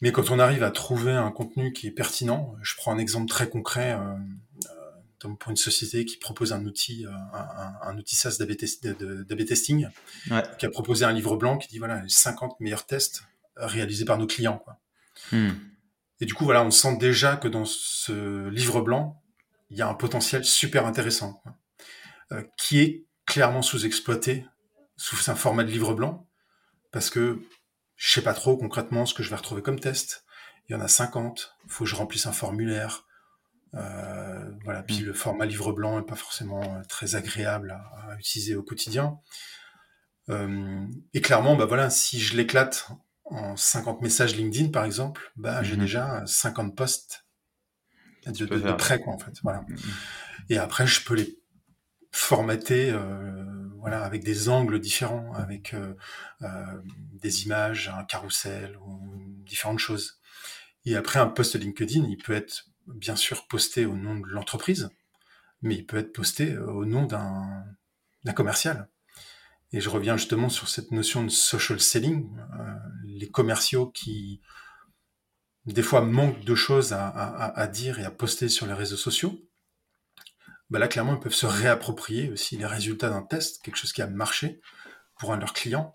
Mais 0.00 0.10
quand 0.10 0.30
on 0.30 0.38
arrive 0.38 0.64
à 0.64 0.70
trouver 0.70 1.12
un 1.12 1.30
contenu 1.30 1.72
qui 1.72 1.86
est 1.86 1.92
pertinent, 1.92 2.56
je 2.62 2.74
prends 2.76 2.92
un 2.92 2.98
exemple 2.98 3.28
très 3.28 3.48
concret 3.48 3.96
pour 5.38 5.50
une 5.50 5.56
société 5.56 6.04
qui 6.04 6.16
propose 6.16 6.52
un 6.52 6.64
outil, 6.64 7.06
euh, 7.06 7.10
un, 7.82 7.96
outil 7.96 8.16
SaaS 8.16 8.38
d'AB 8.38 9.44
testing, 9.46 9.88
qui 10.58 10.66
a 10.66 10.70
proposé 10.70 11.04
un 11.04 11.12
livre 11.12 11.36
blanc 11.36 11.58
qui 11.58 11.68
dit 11.68 11.78
voilà 11.78 12.02
les 12.02 12.08
50 12.08 12.60
meilleurs 12.60 12.86
tests 12.86 13.24
réalisés 13.56 14.04
par 14.04 14.18
nos 14.18 14.26
clients. 14.26 14.58
Quoi. 14.58 14.78
Hmm. 15.30 15.50
Et 16.20 16.26
du 16.26 16.34
coup, 16.34 16.44
voilà, 16.44 16.64
on 16.64 16.70
sent 16.70 16.96
déjà 16.98 17.36
que 17.36 17.48
dans 17.48 17.64
ce 17.64 18.48
livre 18.48 18.80
blanc, 18.80 19.22
il 19.70 19.76
y 19.76 19.82
a 19.82 19.88
un 19.88 19.94
potentiel 19.94 20.44
super 20.44 20.86
intéressant, 20.86 21.42
euh, 22.32 22.42
qui 22.56 22.80
est 22.80 23.04
clairement 23.26 23.62
sous-exploité 23.62 24.44
sous 25.02 25.32
un 25.32 25.34
format 25.34 25.64
de 25.64 25.70
livre 25.70 25.94
blanc, 25.94 26.28
parce 26.92 27.10
que 27.10 27.42
je 27.96 28.12
sais 28.12 28.22
pas 28.22 28.34
trop 28.34 28.56
concrètement 28.56 29.04
ce 29.04 29.14
que 29.14 29.24
je 29.24 29.30
vais 29.30 29.36
retrouver 29.36 29.60
comme 29.60 29.80
test. 29.80 30.24
Il 30.68 30.72
y 30.72 30.76
en 30.76 30.80
a 30.80 30.86
50, 30.86 31.56
il 31.64 31.72
faut 31.72 31.82
que 31.82 31.90
je 31.90 31.96
remplisse 31.96 32.26
un 32.26 32.32
formulaire, 32.32 33.04
euh, 33.74 34.48
voilà. 34.62 34.84
Puis 34.84 35.00
mm. 35.00 35.06
le 35.06 35.12
format 35.12 35.44
livre 35.44 35.72
blanc 35.72 35.98
est 35.98 36.06
pas 36.06 36.14
forcément 36.14 36.62
euh, 36.62 36.82
très 36.88 37.16
agréable 37.16 37.72
à, 37.72 38.14
utiliser 38.16 38.54
au 38.54 38.62
quotidien. 38.62 39.18
Euh, 40.28 40.86
et 41.14 41.20
clairement, 41.20 41.56
bah 41.56 41.66
voilà, 41.66 41.90
si 41.90 42.20
je 42.20 42.36
l'éclate 42.36 42.88
en 43.24 43.56
50 43.56 44.02
messages 44.02 44.36
LinkedIn 44.36 44.70
par 44.70 44.84
exemple, 44.84 45.32
bah 45.34 45.64
j'ai 45.64 45.74
mm-hmm. 45.74 45.80
déjà 45.80 46.22
50 46.26 46.76
posts 46.76 47.26
de, 48.26 48.46
de, 48.46 48.72
près 48.74 49.00
quoi 49.00 49.14
en 49.14 49.18
fait. 49.18 49.32
Voilà. 49.42 49.62
Mm-hmm. 49.62 49.90
Et 50.50 50.58
après, 50.58 50.86
je 50.86 51.04
peux 51.04 51.14
les 51.14 51.41
formater, 52.12 52.90
euh, 52.90 53.44
voilà, 53.78 54.04
avec 54.04 54.22
des 54.22 54.48
angles 54.48 54.78
différents, 54.78 55.32
avec 55.34 55.74
euh, 55.74 55.94
des 57.12 57.44
images, 57.44 57.92
un 57.96 58.04
carrousel 58.04 58.78
ou 58.86 59.00
différentes 59.44 59.80
choses. 59.80 60.20
Et 60.84 60.96
après, 60.96 61.18
un 61.18 61.26
post 61.28 61.56
LinkedIn, 61.56 62.04
il 62.08 62.16
peut 62.16 62.32
être 62.32 62.66
bien 62.86 63.16
sûr 63.16 63.46
posté 63.46 63.86
au 63.86 63.94
nom 63.94 64.16
de 64.16 64.26
l'entreprise, 64.26 64.90
mais 65.62 65.76
il 65.76 65.86
peut 65.86 65.98
être 65.98 66.12
posté 66.12 66.52
euh, 66.52 66.66
au 66.66 66.84
nom 66.84 67.04
d'un 67.04 68.32
commercial. 68.34 68.88
Et 69.72 69.80
je 69.80 69.88
reviens 69.88 70.16
justement 70.16 70.48
sur 70.48 70.68
cette 70.68 70.90
notion 70.90 71.24
de 71.24 71.30
social 71.30 71.80
selling. 71.80 72.36
Euh, 72.38 72.74
les 73.06 73.30
commerciaux 73.30 73.86
qui, 73.86 74.42
des 75.64 75.82
fois, 75.82 76.02
manquent 76.02 76.44
de 76.44 76.54
choses 76.54 76.92
à, 76.92 77.66
dire 77.72 77.98
et 77.98 78.04
à 78.04 78.10
poster 78.10 78.48
sur 78.48 78.66
les 78.66 78.74
réseaux 78.74 78.96
sociaux, 78.96 79.40
bah 80.72 80.78
là, 80.78 80.88
clairement, 80.88 81.12
ils 81.12 81.20
peuvent 81.20 81.34
se 81.34 81.44
réapproprier 81.44 82.30
aussi 82.30 82.56
les 82.56 82.64
résultats 82.64 83.10
d'un 83.10 83.20
test, 83.20 83.62
quelque 83.62 83.76
chose 83.76 83.92
qui 83.92 84.00
a 84.00 84.06
marché 84.06 84.58
pour 85.18 85.30
un 85.30 85.36
de 85.36 85.42
leurs 85.42 85.52
clients. 85.52 85.94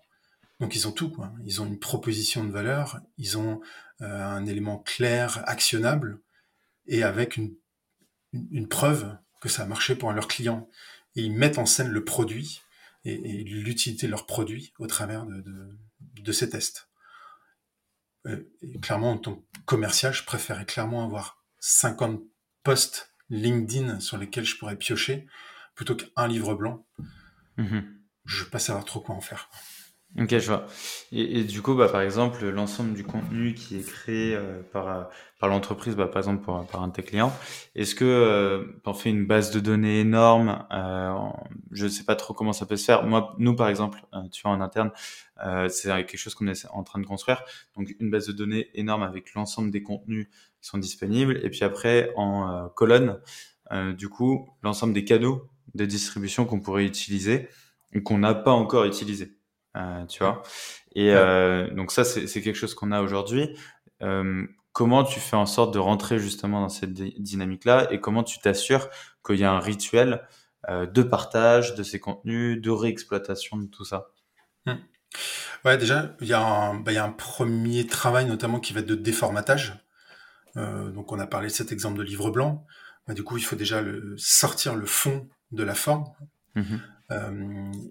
Donc, 0.60 0.76
ils 0.76 0.86
ont 0.86 0.92
tout. 0.92 1.10
Quoi. 1.10 1.32
Ils 1.44 1.60
ont 1.60 1.66
une 1.66 1.80
proposition 1.80 2.44
de 2.44 2.52
valeur, 2.52 3.00
ils 3.16 3.36
ont 3.36 3.60
euh, 4.02 4.06
un 4.24 4.46
élément 4.46 4.78
clair, 4.78 5.42
actionnable, 5.48 6.20
et 6.86 7.02
avec 7.02 7.36
une, 7.36 7.56
une, 8.32 8.68
preuve 8.68 9.16
que 9.40 9.48
ça 9.48 9.64
a 9.64 9.66
marché 9.66 9.96
pour 9.96 10.12
leurs 10.12 10.28
clients. 10.28 10.68
Et 11.16 11.22
ils 11.22 11.32
mettent 11.32 11.58
en 11.58 11.66
scène 11.66 11.88
le 11.88 12.04
produit 12.04 12.62
et, 13.04 13.16
l'utilité 13.42 14.06
de 14.06 14.12
leur 14.12 14.26
produit 14.26 14.72
au 14.78 14.86
travers 14.86 15.26
de, 15.26 15.44
de, 16.22 16.32
ces 16.32 16.50
tests. 16.50 16.88
Euh, 18.28 18.48
clairement, 18.80 19.10
en 19.14 19.18
tant 19.18 19.34
que 19.34 19.58
commercial, 19.66 20.14
je 20.14 20.22
préférais 20.22 20.66
clairement 20.66 21.04
avoir 21.04 21.42
50 21.58 22.22
posts 22.62 23.12
LinkedIn 23.30 24.00
sur 24.00 24.18
lesquels 24.18 24.44
je 24.44 24.56
pourrais 24.56 24.76
piocher 24.76 25.26
plutôt 25.74 25.94
qu'un 25.94 26.26
livre 26.26 26.54
blanc. 26.54 26.84
Mm-hmm. 27.58 27.84
Je 28.24 28.38
ne 28.40 28.44
veux 28.44 28.50
pas 28.50 28.58
savoir 28.58 28.84
trop 28.84 29.00
quoi 29.00 29.14
en 29.14 29.20
faire. 29.20 29.48
Ok, 30.16 30.30
je 30.30 30.46
vois. 30.46 30.66
Et, 31.12 31.44
du 31.44 31.60
coup, 31.60 31.74
bah, 31.74 31.88
par 31.88 32.00
exemple, 32.00 32.44
l'ensemble 32.48 32.94
du 32.94 33.04
contenu 33.04 33.52
qui 33.52 33.76
est 33.76 33.86
créé 33.86 34.34
euh, 34.34 34.62
par, 34.72 34.88
euh, 34.88 35.02
par 35.38 35.50
l'entreprise, 35.50 35.94
bah, 35.96 36.06
par 36.06 36.18
exemple 36.18 36.42
pour, 36.42 36.66
par 36.66 36.82
un 36.82 36.88
de 36.88 36.94
tes 36.94 37.02
clients, 37.02 37.32
est-ce 37.74 37.94
que 37.94 38.06
euh, 38.06 38.80
on 38.86 38.94
fait 38.94 39.10
une 39.10 39.26
base 39.26 39.50
de 39.50 39.60
données 39.60 40.00
énorme 40.00 40.66
euh, 40.72 41.14
Je 41.72 41.84
ne 41.84 41.90
sais 41.90 42.04
pas 42.04 42.16
trop 42.16 42.32
comment 42.32 42.54
ça 42.54 42.64
peut 42.64 42.76
se 42.76 42.86
faire. 42.86 43.04
Moi, 43.04 43.34
nous, 43.38 43.54
par 43.54 43.68
exemple, 43.68 44.00
tu 44.32 44.42
vois, 44.42 44.52
en 44.52 44.62
interne, 44.62 44.90
c'est 45.68 45.88
quelque 45.88 46.16
chose 46.16 46.34
qu'on 46.34 46.48
est 46.48 46.66
en 46.70 46.82
train 46.84 47.00
de 47.00 47.06
construire. 47.06 47.42
Donc, 47.76 47.94
une 48.00 48.10
base 48.10 48.26
de 48.26 48.32
données 48.32 48.70
énorme 48.74 49.02
avec 49.02 49.34
l'ensemble 49.34 49.70
des 49.70 49.82
contenus 49.82 50.28
qui 50.68 50.70
sont 50.70 50.78
disponibles. 50.78 51.40
Et 51.42 51.50
puis 51.50 51.64
après, 51.64 52.12
en 52.16 52.68
colonne, 52.74 53.20
du 53.96 54.08
coup, 54.08 54.48
l'ensemble 54.62 54.92
des 54.92 55.04
cadeaux 55.04 55.48
de 55.74 55.84
distribution 55.84 56.44
qu'on 56.44 56.60
pourrait 56.60 56.84
utiliser 56.84 57.48
ou 57.94 58.00
qu'on 58.02 58.18
n'a 58.18 58.34
pas 58.34 58.52
encore 58.52 58.84
utilisé. 58.84 59.38
Euh, 59.76 60.04
tu 60.06 60.22
vois. 60.22 60.42
Et 60.94 61.12
euh, 61.14 61.72
donc 61.74 61.92
ça, 61.92 62.04
c'est 62.04 62.42
quelque 62.42 62.56
chose 62.56 62.74
qu'on 62.74 62.92
a 62.92 63.00
aujourd'hui. 63.00 63.56
Euh, 64.02 64.46
comment 64.72 65.04
tu 65.04 65.20
fais 65.20 65.36
en 65.36 65.46
sorte 65.46 65.72
de 65.72 65.78
rentrer 65.78 66.18
justement 66.18 66.60
dans 66.60 66.68
cette 66.68 66.92
dynamique-là 66.92 67.92
et 67.92 68.00
comment 68.00 68.22
tu 68.22 68.38
t'assures 68.38 68.88
qu'il 69.24 69.36
y 69.36 69.44
a 69.44 69.52
un 69.52 69.60
rituel 69.60 70.26
de 70.68 71.02
partage 71.02 71.76
de 71.76 71.82
ces 71.82 71.98
contenus, 71.98 72.60
de 72.60 72.70
réexploitation 72.70 73.56
de 73.56 73.66
tout 73.66 73.84
ça? 73.84 74.08
Mmh. 74.66 74.72
Ouais, 75.64 75.78
déjà, 75.78 76.14
il 76.20 76.28
y, 76.28 76.34
a 76.34 76.44
un, 76.44 76.74
bah, 76.74 76.92
y 76.92 76.98
a 76.98 77.04
un 77.04 77.12
premier 77.12 77.86
travail 77.86 78.26
notamment 78.26 78.60
qui 78.60 78.72
va 78.72 78.80
être 78.80 78.86
de 78.86 78.94
déformatage. 78.94 79.87
Donc 80.92 81.12
on 81.12 81.18
a 81.18 81.26
parlé 81.26 81.48
de 81.48 81.52
cet 81.52 81.72
exemple 81.72 81.98
de 81.98 82.02
livre 82.02 82.30
blanc. 82.30 82.64
Bah, 83.06 83.14
du 83.14 83.24
coup, 83.24 83.36
il 83.36 83.44
faut 83.44 83.56
déjà 83.56 83.80
le, 83.80 84.14
sortir 84.18 84.74
le 84.74 84.86
fond 84.86 85.28
de 85.52 85.62
la 85.62 85.74
forme. 85.74 86.04
Mmh 86.54 86.76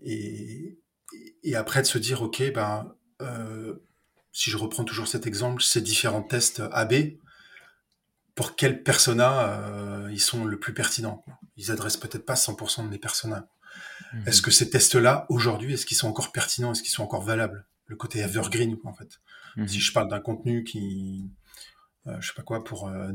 et, 0.03 0.77
et 1.43 1.55
après 1.55 1.81
de 1.81 1.87
se 1.87 1.97
dire, 1.97 2.21
ok, 2.21 2.51
ben, 2.53 2.93
euh, 3.21 3.75
si 4.31 4.51
je 4.51 4.57
reprends 4.57 4.83
toujours 4.83 5.07
cet 5.07 5.25
exemple, 5.25 5.63
ces 5.63 5.81
différents 5.81 6.21
tests 6.21 6.61
AB, 6.71 6.93
pour 8.35 8.55
quels 8.55 8.83
persona 8.83 9.49
euh, 9.49 10.09
ils 10.11 10.19
sont 10.19 10.45
le 10.45 10.59
plus 10.59 10.73
pertinents 10.73 11.25
Ils 11.55 11.71
adressent 11.71 11.97
peut-être 11.97 12.25
pas 12.25 12.35
100% 12.35 12.83
de 12.83 12.89
mes 12.89 12.99
personas. 12.99 13.47
Mhm. 14.13 14.27
Est-ce 14.27 14.41
que 14.41 14.51
ces 14.51 14.69
tests-là, 14.69 15.25
aujourd'hui, 15.29 15.73
est-ce 15.73 15.85
qu'ils 15.85 15.97
sont 15.97 16.07
encore 16.07 16.31
pertinents? 16.31 16.71
Est-ce 16.71 16.83
qu'ils 16.83 16.91
sont 16.91 17.03
encore 17.03 17.23
valables? 17.23 17.65
Le 17.87 17.95
côté 17.95 18.19
evergreen, 18.19 18.77
en 18.83 18.93
fait. 18.93 19.19
Mhm. 19.55 19.67
Si 19.67 19.79
je 19.79 19.91
parle 19.91 20.09
d'un 20.09 20.19
contenu 20.19 20.63
qui, 20.63 21.25
euh, 21.25 21.46
je 22.19 22.27
sais 22.27 22.33
pas 22.35 22.43
quoi, 22.43 22.63
pour 22.63 22.87
euh, 22.87 23.11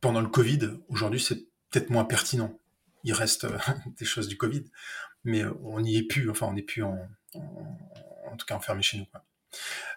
pendant 0.00 0.20
le 0.20 0.28
Covid, 0.28 0.70
aujourd'hui, 0.88 1.20
c'est 1.20 1.46
peut-être 1.70 1.90
moins 1.90 2.04
pertinent. 2.04 2.58
Il 3.04 3.12
reste 3.12 3.44
euh, 3.44 3.58
des 3.98 4.04
choses 4.04 4.28
du 4.28 4.36
Covid, 4.36 4.64
mais 5.24 5.44
on 5.62 5.80
n'y 5.80 5.96
est 5.96 6.02
plus. 6.02 6.30
Enfin, 6.30 6.46
on 6.46 6.52
n'est 6.52 6.62
plus 6.62 6.82
en, 6.82 6.98
tout 8.38 8.46
cas 8.46 8.56
enfermé 8.56 8.82
chez 8.82 8.98
nous. 8.98 9.06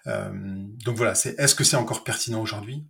Euh, 0.08 0.32
donc 0.86 0.96
voilà, 0.96 1.16
c'est 1.16 1.38
est-ce 1.40 1.56
que 1.56 1.64
c'est 1.64 1.76
encore 1.76 2.04
pertinent 2.04 2.42
aujourd'hui? 2.42 2.86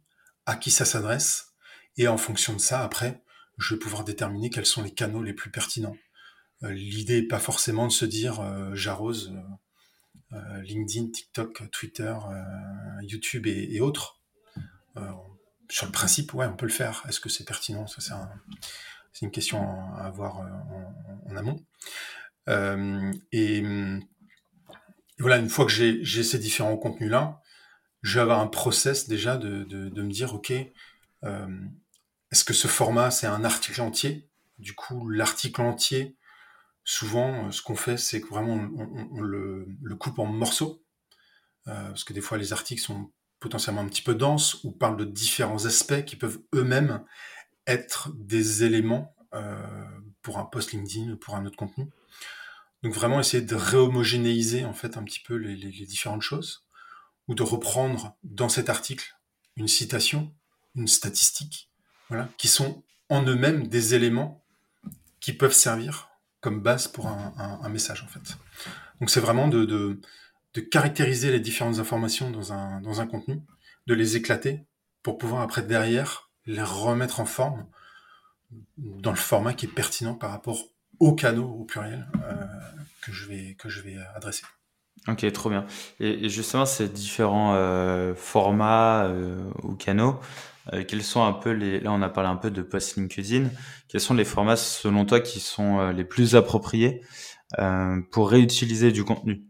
À 0.45 0.55
qui 0.55 0.71
ça 0.71 0.85
s'adresse? 0.85 1.53
Et 1.97 2.07
en 2.07 2.17
fonction 2.17 2.53
de 2.53 2.59
ça, 2.59 2.83
après, 2.83 3.23
je 3.57 3.73
vais 3.73 3.79
pouvoir 3.79 4.03
déterminer 4.03 4.49
quels 4.49 4.65
sont 4.65 4.83
les 4.83 4.93
canaux 4.93 5.23
les 5.23 5.33
plus 5.33 5.49
pertinents. 5.49 5.97
Euh, 6.63 6.71
l'idée 6.71 7.21
n'est 7.21 7.27
pas 7.27 7.39
forcément 7.39 7.87
de 7.87 7.91
se 7.91 8.05
dire 8.05 8.39
euh, 8.39 8.73
j'arrose 8.73 9.33
LinkedIn, 10.63 11.09
TikTok, 11.11 11.71
Twitter, 11.71 12.13
YouTube 13.01 13.47
et, 13.47 13.79
autres. 13.79 14.16
Sur 15.69 15.85
le 15.85 15.91
principe, 15.91 16.33
ouais, 16.33 16.45
on 16.45 16.55
peut 16.55 16.65
le 16.65 16.71
faire. 16.71 17.03
Est-ce 17.07 17.19
que 17.19 17.29
c'est 17.29 17.45
pertinent? 17.45 17.87
Ça, 17.87 18.29
c'est 19.13 19.25
une 19.25 19.31
question 19.31 19.61
à 19.95 20.05
avoir 20.05 20.37
en, 20.37 20.95
en 21.29 21.35
amont. 21.35 21.65
et 23.31 23.63
voilà, 25.19 25.37
une 25.37 25.49
fois 25.49 25.65
que 25.65 25.71
j'ai 25.71 26.23
ces 26.23 26.39
différents 26.39 26.77
contenus-là, 26.77 27.41
je 28.03 28.15
vais 28.15 28.21
avoir 28.21 28.39
un 28.39 28.47
process 28.47 29.07
déjà 29.07 29.37
de, 29.37 29.65
me 29.69 30.11
dire, 30.11 30.35
OK, 30.35 30.53
euh, 31.23 31.65
est-ce 32.31 32.43
que 32.43 32.53
ce 32.53 32.67
format, 32.67 33.09
c'est 33.09 33.27
un 33.27 33.43
article 33.43 33.81
entier? 33.81 34.29
Du 34.59 34.75
coup, 34.75 35.09
l'article 35.09 35.61
entier 35.61 36.15
souvent, 36.83 37.51
ce 37.51 37.61
qu'on 37.61 37.75
fait, 37.75 37.97
c'est 37.97 38.21
que 38.21 38.27
vraiment 38.27 38.69
on, 39.11 39.21
le, 39.21 39.67
coupe 39.99 40.19
en 40.19 40.25
morceaux, 40.25 40.83
parce 41.65 42.05
que 42.05 42.13
des 42.13 42.21
fois 42.21 42.37
les 42.37 42.53
articles 42.53 42.81
sont 42.81 43.11
potentiellement 43.39 43.81
un 43.81 43.87
petit 43.87 44.01
peu 44.01 44.15
denses 44.15 44.63
ou 44.63 44.71
parlent 44.71 44.97
de 44.97 45.05
différents 45.05 45.65
aspects 45.65 46.03
qui 46.05 46.15
peuvent 46.15 46.39
eux-mêmes 46.53 47.03
être 47.65 48.11
des 48.15 48.63
éléments 48.63 49.15
pour 50.21 50.39
un 50.39 50.45
post 50.45 50.71
LinkedIn 50.71 51.11
ou 51.11 51.17
pour 51.17 51.35
un 51.35 51.45
autre 51.45 51.57
contenu. 51.57 51.89
Donc 52.83 52.93
vraiment 52.93 53.19
essayer 53.19 53.43
de 53.43 53.55
réhomogénéiser 53.55 54.65
en 54.65 54.73
fait 54.73 54.97
un 54.97 55.03
petit 55.03 55.19
peu 55.19 55.35
les, 55.35 55.55
différentes 55.85 56.21
choses, 56.21 56.65
ou 57.27 57.35
de 57.35 57.43
reprendre 57.43 58.15
dans 58.23 58.49
cet 58.49 58.69
article 58.69 59.17
une 59.55 59.67
citation, 59.67 60.33
une 60.75 60.87
statistique, 60.87 61.69
voilà, 62.09 62.29
qui 62.37 62.47
sont 62.47 62.83
en 63.09 63.23
eux-mêmes 63.23 63.67
des 63.67 63.95
éléments 63.95 64.43
qui 65.19 65.33
peuvent 65.33 65.53
servir 65.53 66.09
comme 66.39 66.61
base 66.61 66.87
pour 66.87 67.07
un, 67.07 67.69
message 67.69 68.03
en 68.03 68.07
fait. 68.07 68.37
Donc 68.99 69.09
c'est 69.09 69.19
vraiment 69.19 69.47
de, 69.47 69.99
caractériser 70.61 71.31
les 71.31 71.39
différentes 71.39 71.79
informations 71.79 72.31
dans 72.31 72.53
un, 72.53 72.81
dans 72.81 73.01
un 73.01 73.07
contenu, 73.07 73.41
de 73.87 73.93
les 73.93 74.15
éclater 74.15 74.65
pour 75.03 75.17
pouvoir 75.17 75.41
après 75.41 75.61
derrière 75.61 76.29
les 76.45 76.63
remettre 76.63 77.19
en 77.19 77.25
forme 77.25 77.65
dans 78.77 79.11
le 79.11 79.17
format 79.17 79.53
qui 79.53 79.65
est 79.65 79.69
pertinent 79.69 80.13
par 80.15 80.31
rapport 80.31 80.63
aux 80.99 81.13
canaux 81.13 81.49
au 81.59 81.63
pluriel 81.63 82.07
euh, 82.15 82.45
que, 83.01 83.11
je 83.11 83.27
vais, 83.27 83.55
que 83.57 83.69
je 83.69 83.81
vais 83.81 83.97
adresser. 84.15 84.43
Ok, 85.07 85.31
trop 85.31 85.49
bien. 85.49 85.65
Et, 85.99 86.27
justement, 86.29 86.65
ces 86.65 86.89
différents 86.89 87.53
euh, 87.55 88.13
formats 88.15 89.05
euh, 89.05 89.49
ou 89.63 89.75
canaux, 89.75 90.19
quels 90.89 91.03
sont 91.03 91.23
un 91.23 91.31
peu 91.31 91.51
les. 91.51 91.79
Là, 91.79 91.93
on 91.93 92.01
a 92.01 92.09
parlé 92.09 92.29
un 92.29 92.35
peu 92.35 92.51
de 92.51 92.61
post 92.61 92.97
LinkedIn. 92.97 93.47
Quels 93.87 94.01
sont 94.01 94.13
les 94.13 94.25
formats, 94.25 94.57
selon 94.57 95.05
toi, 95.05 95.21
qui 95.21 95.39
sont 95.39 95.91
les 95.91 96.03
plus 96.03 96.35
appropriés? 96.35 97.03
Pour 98.11 98.29
réutiliser 98.29 98.91
du 98.91 99.03
contenu 99.03 99.43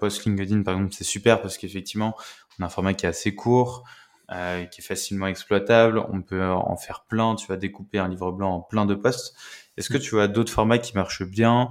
Post 0.00 0.24
LinkedIn, 0.24 0.62
par 0.62 0.74
exemple, 0.74 0.94
c'est 0.94 1.04
super 1.04 1.42
parce 1.42 1.58
qu'effectivement, 1.58 2.16
on 2.58 2.62
a 2.62 2.66
un 2.66 2.70
format 2.70 2.94
qui 2.94 3.06
est 3.06 3.08
assez 3.08 3.34
court, 3.34 3.84
euh, 4.32 4.64
qui 4.64 4.80
est 4.80 4.84
facilement 4.84 5.28
exploitable. 5.28 5.98
On 5.98 6.20
peut 6.20 6.44
en 6.44 6.76
faire 6.76 7.04
plein. 7.04 7.36
Tu 7.36 7.46
vas 7.46 7.56
découper 7.56 8.00
un 8.00 8.08
livre 8.08 8.32
blanc 8.32 8.56
en 8.56 8.60
plein 8.60 8.84
de 8.84 8.96
postes. 8.96 9.36
Est-ce 9.76 9.88
que 9.88 9.98
mm. 9.98 10.00
tu 10.00 10.20
as 10.20 10.26
d'autres 10.26 10.52
formats 10.52 10.78
qui 10.78 10.96
marchent 10.96 11.22
bien, 11.22 11.70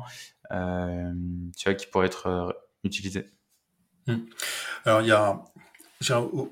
euh, 0.51 1.12
tu 1.57 1.67
vois, 1.67 1.74
qui 1.74 1.88
pourraient 1.88 2.07
être 2.07 2.27
euh, 2.27 2.51
utilisés? 2.86 3.29
Mm. 4.07 4.19
Alors, 4.86 5.01
il 5.01 5.07
y 5.07 5.12
a, 5.12 5.43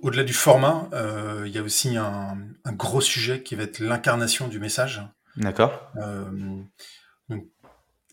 au-delà 0.01 0.25
du 0.25 0.33
format, 0.33 0.89
il 1.45 1.51
y 1.51 1.57
a 1.57 1.63
aussi 1.63 1.95
un, 1.95 2.37
gros 2.65 2.99
sujet 2.99 3.41
qui 3.41 3.55
va 3.55 3.63
être 3.63 3.79
l'incarnation 3.79 4.49
du 4.49 4.59
message. 4.59 5.03
D'accord. 5.37 5.89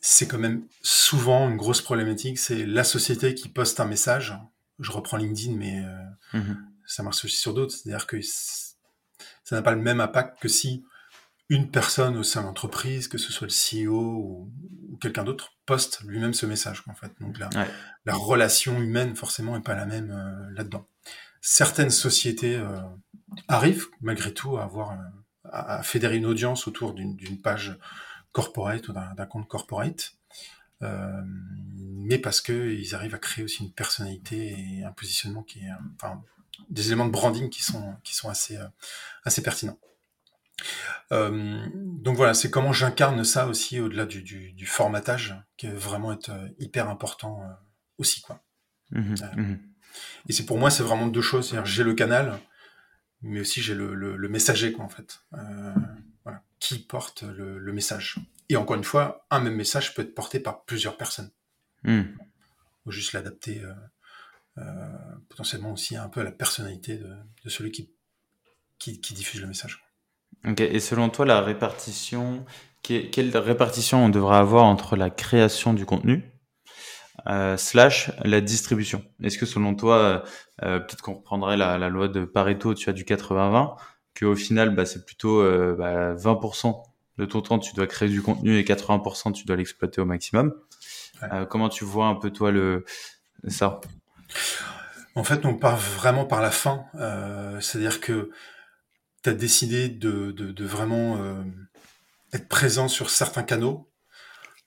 C'est 0.01 0.27
quand 0.27 0.39
même 0.39 0.63
souvent 0.83 1.49
une 1.49 1.57
grosse 1.57 1.83
problématique, 1.83 2.39
c'est 2.39 2.65
la 2.65 2.85
société 2.85 3.35
qui 3.35 3.49
poste 3.49 3.81
un 3.81 3.85
message. 3.85 4.39
Je 4.79 4.93
reprends 4.93 5.17
LinkedIn, 5.17 5.57
mais 5.57 5.85
mm-hmm 6.33 6.57
ça 6.91 7.05
marche 7.05 7.25
aussi 7.25 7.37
sur 7.37 7.55
d'autres. 7.55 7.73
C'est-à-dire 7.73 8.07
que 8.07 8.21
ça 8.21 9.57
n'a 9.57 9.63
pas 9.63 9.73
le 9.73 9.81
même 9.81 10.01
impact 10.01 10.41
que 10.41 10.49
si 10.49 10.85
une 11.49 11.71
personne 11.71 12.17
au 12.17 12.23
sein 12.23 12.43
de 12.43 12.47
l'entreprise, 12.47 13.09
que 13.09 13.19
ce 13.19 13.33
soit 13.33 13.49
le 13.49 13.53
CEO 13.53 13.93
ou, 13.95 14.99
quelqu'un 15.01 15.25
d'autre, 15.25 15.55
poste 15.67 16.03
lui-même 16.05 16.35
ce 16.35 16.47
message. 16.47 16.83
En 16.89 16.95
fait. 16.95 17.13
Donc 17.21 17.39
la, 17.39 17.49
la 18.05 18.15
relation 18.15 18.79
humaine, 18.81 19.17
forcément, 19.17 19.57
n'est 19.57 19.63
pas 19.63 19.75
la 19.75 19.87
même 19.87 20.11
euh, 20.11 20.55
là-dedans. 20.55 20.87
Certaines 21.41 21.91
sociétés 21.91 22.57
euh, 22.57 22.81
arrivent, 23.49 23.87
malgré 24.01 24.35
tout, 24.35 24.59
à 24.59 24.65
avoir 24.65 24.93
euh, 24.93 24.97
à 25.45 25.83
fédérer 25.83 26.17
une 26.17 26.27
audience 26.27 26.69
autour 26.69 26.93
d'une 26.93 27.41
page 27.41 27.79
corporate 28.33 28.89
ou 28.89 28.93
d'un 28.93 29.27
compte 29.27 29.49
corporate. 29.49 30.15
mais 30.81 32.19
parce 32.19 32.41
qu'ils 32.41 32.95
arrivent 32.95 33.15
à 33.15 33.19
créer 33.19 33.45
aussi 33.45 33.63
une 33.63 33.73
personnalité 33.73 34.57
et 34.59 34.85
un 34.85 34.93
positionnement 34.93 35.43
qui 35.43 35.61
est, 35.61 35.71
enfin, 35.97 36.23
des 36.69 36.89
éléments 36.89 37.07
de 37.07 37.11
branding 37.11 37.49
qui 37.49 37.63
sont, 37.63 37.95
qui 38.05 38.15
sont 38.15 38.29
assez, 38.29 38.57
euh, 38.57 38.67
assez 39.25 39.43
pertinents. 39.43 39.79
Euh, 41.13 41.67
donc 41.75 42.17
voilà, 42.17 42.35
c'est 42.35 42.51
comment 42.51 42.73
j'incarne 42.73 43.25
ça 43.25 43.47
aussi 43.47 43.81
au-delà 43.81 44.05
du, 44.05 44.23
du, 44.23 44.67
formatage, 44.67 45.35
qui 45.57 45.67
est 45.67 45.73
vraiment 45.73 46.13
être 46.13 46.31
euh, 46.31 46.49
hyper 46.59 46.89
important 46.89 47.43
aussi. 47.99 48.21
Quoi. 48.21 48.43
Mmh 48.91 49.15
mmh 49.37 49.57
et 50.29 50.33
c'est 50.33 50.47
pour 50.47 50.57
moi, 50.57 50.71
c'est 50.71 50.85
vraiment 50.85 51.09
deux 51.09 51.23
choses. 51.23 51.59
J'ai 51.65 51.83
le 51.83 51.95
canal, 51.95 52.39
mais 53.23 53.41
aussi 53.41 53.61
j'ai 53.61 53.75
le, 53.75 53.95
le, 53.95 54.29
messager, 54.29 54.71
quoi, 54.71 54.85
en 54.85 54.89
fait. 54.89 55.21
Qui 56.61 56.79
porte 56.79 57.23
le, 57.23 57.59
le, 57.59 57.73
message. 57.73 58.19
Et 58.49 58.57
encore 58.57 58.77
une 58.77 58.85
fois, 58.85 59.27
un 59.31 59.41
même 59.41 59.57
message 59.57 59.95
peut 59.95 60.03
être 60.03 60.15
porté 60.15 60.41
par 60.41 60.65
plusieurs 60.65 60.97
personnes. 60.97 61.31
Mmh. 61.85 62.03
Faut 62.85 62.91
juste 62.91 63.13
l'adapter 63.13 63.63
euh, 64.59 64.63
potentiellement 65.29 65.73
aussi 65.73 65.97
un 65.97 66.09
peu 66.09 66.21
à 66.21 66.25
la 66.25 66.33
personnalité 66.33 66.99
de, 66.99 67.49
celui 67.49 67.71
qui, 67.71 67.91
qui, 68.79 69.15
diffuse 69.15 69.41
le 69.41 69.47
message. 69.47 69.85
Ok, 70.45 70.61
et 70.61 70.81
selon 70.81 71.09
toi, 71.09 71.25
la 71.25 71.41
répartition, 71.41 72.45
quelle 72.83 73.37
répartition 73.37 74.05
on 74.05 74.09
devra 74.09 74.41
avoir 74.41 74.65
entre 74.65 74.97
la 74.97 75.09
création 75.09 75.73
du 75.73 75.87
contenu 75.87 76.33
euh, 77.29 77.57
slash 77.57 78.11
la 78.25 78.41
distribution? 78.41 79.05
Est-ce 79.23 79.39
que 79.39 79.47
selon 79.47 79.77
toi, 79.77 80.25
euh, 80.63 80.81
peut-être 80.81 81.01
qu'on 81.01 81.15
reprendrait 81.15 81.57
la, 81.57 81.89
loi 81.89 82.09
de 82.09 82.25
Pareto, 82.25 82.75
tu 82.75 82.91
as 82.91 82.93
du 82.93 83.05
80-20, 83.05 83.77
qu'au 84.21 84.37
final, 84.37 84.75
bah, 84.75 84.87
c'est 84.87 85.05
plutôt 85.05 85.43
20% 85.43 85.77
bah, 85.77 86.83
de 87.19 87.25
ton 87.25 87.41
temps, 87.41 87.59
tu 87.59 87.75
dois 87.75 87.87
créer 87.87 88.09
du 88.09 88.23
contenu 88.23 88.59
et 88.59 88.63
80% 88.63 89.33
tu 89.33 89.45
dois 89.45 89.57
l'exploiter 89.57 90.01
au 90.01 90.07
maximum. 90.07 90.55
comment 91.49 91.69
tu 91.69 91.85
vois 91.85 92.07
un 92.07 92.15
peu 92.15 92.31
toi 92.31 92.51
le 92.51 92.85
ça? 93.49 93.81
En 95.15 95.25
fait, 95.25 95.45
on 95.45 95.55
part 95.55 95.77
vraiment 95.77 96.25
par 96.25 96.41
la 96.41 96.51
fin. 96.51 96.85
Euh, 96.95 97.61
c'est-à-dire 97.61 98.01
que 98.01 98.31
tu 99.23 99.31
as 99.31 99.35
décidé 99.35 99.89
de, 99.89 100.65
vraiment 100.65 101.17
euh, 101.19 101.43
être 102.33 102.49
présent 102.49 102.89
sur 102.89 103.11
certains 103.11 103.43
canaux. 103.43 103.91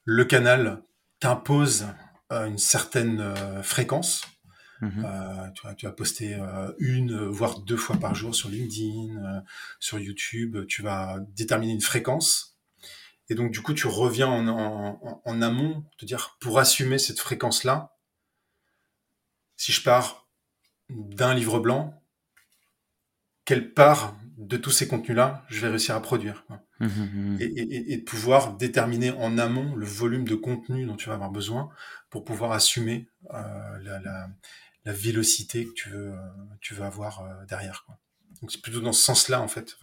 Le 0.05 0.25
canal 0.25 0.83
t'impose 1.19 1.87
euh, 2.31 2.45
une 2.47 2.57
certaine 2.57 3.33
fréquence. 3.63 4.23
Mm-hmm. 4.84 5.76
tu, 5.76 5.86
vas, 5.86 5.91
poster 5.91 6.38
une, 6.80 7.26
voire 7.28 7.60
deux 7.60 7.78
fois 7.78 7.98
par 7.98 8.15
jour 8.15 8.36
sur 8.36 8.50
LinkedIn, 8.50 9.43
sur 9.80 10.00
YouTube. 10.00 10.65
Tu 10.67 10.82
vas 10.82 11.19
déterminer 11.36 11.74
une 11.74 11.82
fréquence. 11.82 12.58
Et 13.30 13.36
donc, 13.36 13.52
du 13.52 13.62
coup, 13.62 13.74
tu 13.74 13.88
reviens 13.88 14.28
en, 14.28 15.22
en 15.24 15.41
amont, 15.41 15.86
te 15.98 16.06
dire, 16.06 16.38
pour 16.41 16.60
assumer 16.60 16.98
cette 16.98 17.19
fréquence-là, 17.19 17.93
si 19.56 19.72
je 19.72 19.82
pars 19.82 20.28
d'un 20.89 21.34
livre 21.34 21.60
blanc, 21.60 22.02
quelle 23.46 23.74
part 23.74 24.17
de 24.38 24.58
tous 24.58 24.72
ces 24.72 24.88
contenus-là 24.88 25.46
je 25.48 25.62
vais 25.62 25.69
réussir 25.69 25.96
à 25.96 26.02
produire 26.02 26.46
mmh, 26.80 26.86
mmh, 26.86 26.89
mmh. 26.89 27.38
Et, 27.39 27.98
de 27.98 28.04
pouvoir 28.04 28.58
déterminer 28.58 29.12
en 29.12 29.38
amont 29.38 29.76
le 29.76 29.86
volume 29.86 30.28
de 30.28 30.36
contenu 30.36 30.86
dont 30.86 30.96
tu 30.96 31.08
vas 31.08 31.15
avoir 31.15 31.32
besoin 31.32 31.69
pour 32.10 32.26
pouvoir 32.26 32.52
assumer 32.52 33.08
euh, 33.34 33.80
la, 33.82 34.28
vélocité 34.91 35.65
que 35.65 35.74
tu 35.74 35.89
veux, 35.89 36.12
euh, 36.12 36.17
tu 36.62 36.74
veux 36.74 36.84
avoir 36.84 37.22
euh, 37.22 37.46
derrière. 37.48 37.86
Donc 38.41 38.52
c'est 38.52 38.62
plutôt 38.62 38.82
dans 38.82 38.91
ce 38.91 39.04
sens-là, 39.04 39.41
en 39.41 39.48
fait, 39.48 39.78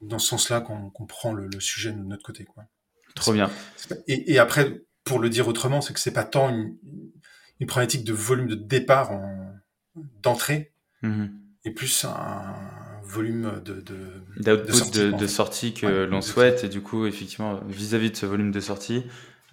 dans 0.00 0.18
ce 0.18 0.28
sens-là 0.28 0.60
qu'on 0.60 1.06
prend 1.06 1.32
le, 1.32 1.48
sujet 1.60 1.92
de 1.92 1.98
notre 1.98 2.22
côté. 2.22 2.44
Quoi. 2.44 2.64
Trop 3.14 3.32
bien. 3.32 3.50
Et, 4.06 4.32
et, 4.32 4.38
après, 4.38 4.82
pour 5.04 5.18
le 5.18 5.30
dire 5.30 5.48
autrement, 5.48 5.80
c'est 5.80 5.94
que 5.94 6.00
c'est 6.00 6.12
pas 6.12 6.24
tant 6.24 6.50
une, 6.50 6.76
une 7.60 7.66
problématique 7.66 8.04
de 8.04 8.12
volume 8.12 8.48
de 8.48 8.54
départ 8.54 9.12
d'entrée 10.22 10.72
mhm. 11.02 11.30
et 11.64 11.70
plus 11.70 12.04
un 12.04 12.54
volume 13.04 13.62
de 13.64 13.80
d'output 14.36 15.16
de, 15.16 15.26
sortie, 15.26 15.72
que 15.72 16.04
l'on 16.04 16.20
souhaite 16.20 16.64
et 16.64 16.68
du 16.68 16.82
coup 16.82 17.06
effectivement 17.06 17.60
vis-à-vis 17.68 18.10
de 18.10 18.16
ce 18.16 18.26
volume 18.26 18.50
de 18.50 18.60
sortie 18.60 19.04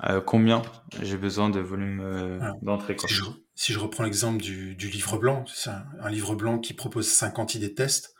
euh, 0.03 0.21
combien 0.21 0.63
j'ai 1.01 1.17
besoin 1.17 1.49
de 1.49 1.59
volume 1.59 2.01
euh, 2.01 2.51
d'entrée 2.61 2.95
si, 3.55 3.71
je, 3.71 3.79
reprends 3.79 4.03
l'exemple 4.03 4.41
du, 4.41 4.75
livre 4.75 5.17
blanc 5.17 5.45
c'est 5.47 5.69
un 5.69 6.09
livre 6.09 6.35
blanc 6.35 6.57
qui 6.57 6.73
propose 6.73 7.07
50 7.07 7.55
idées 7.55 7.69
de 7.69 7.75
test 7.75 8.15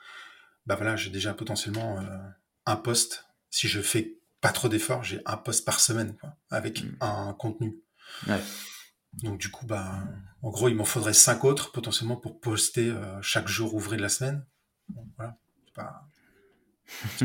bah 0.67 0.75
voilà 0.75 0.95
j'ai 0.95 1.09
déjà 1.09 1.33
potentiellement 1.33 1.99
euh, 1.99 2.05
un 2.67 2.75
poste 2.75 3.25
si 3.49 3.67
je 3.67 3.81
fais 3.81 4.19
pas 4.39 4.51
trop 4.51 4.69
d'efforts 4.69 5.03
j'ai 5.03 5.21
un 5.25 5.37
poste 5.37 5.65
par 5.65 5.79
semaine 5.79 6.15
avec 6.51 6.83
mm. 6.83 6.97
un 7.01 7.33
contenu 7.33 7.75
ouais. 8.27 8.41
Donc 9.21 9.39
du 9.39 9.51
coup, 9.51 9.67
bah, 9.67 10.05
en 10.41 10.49
gros, 10.49 10.69
il 10.69 10.75
m'en 10.75 10.85
faudrait 10.85 11.13
cinq 11.13 11.45
autres 11.45 11.71
potentiellement 11.71 12.15
pour 12.15 12.39
poster 12.39 12.91
chaque 13.21 13.47
jour 13.47 13.75
ouvré 13.75 13.95
de 13.95 14.01
la 14.01 14.09
semaine. 14.09 14.43
voilà, 15.17 15.37
c'est 15.63 15.73
pas, 15.75 16.07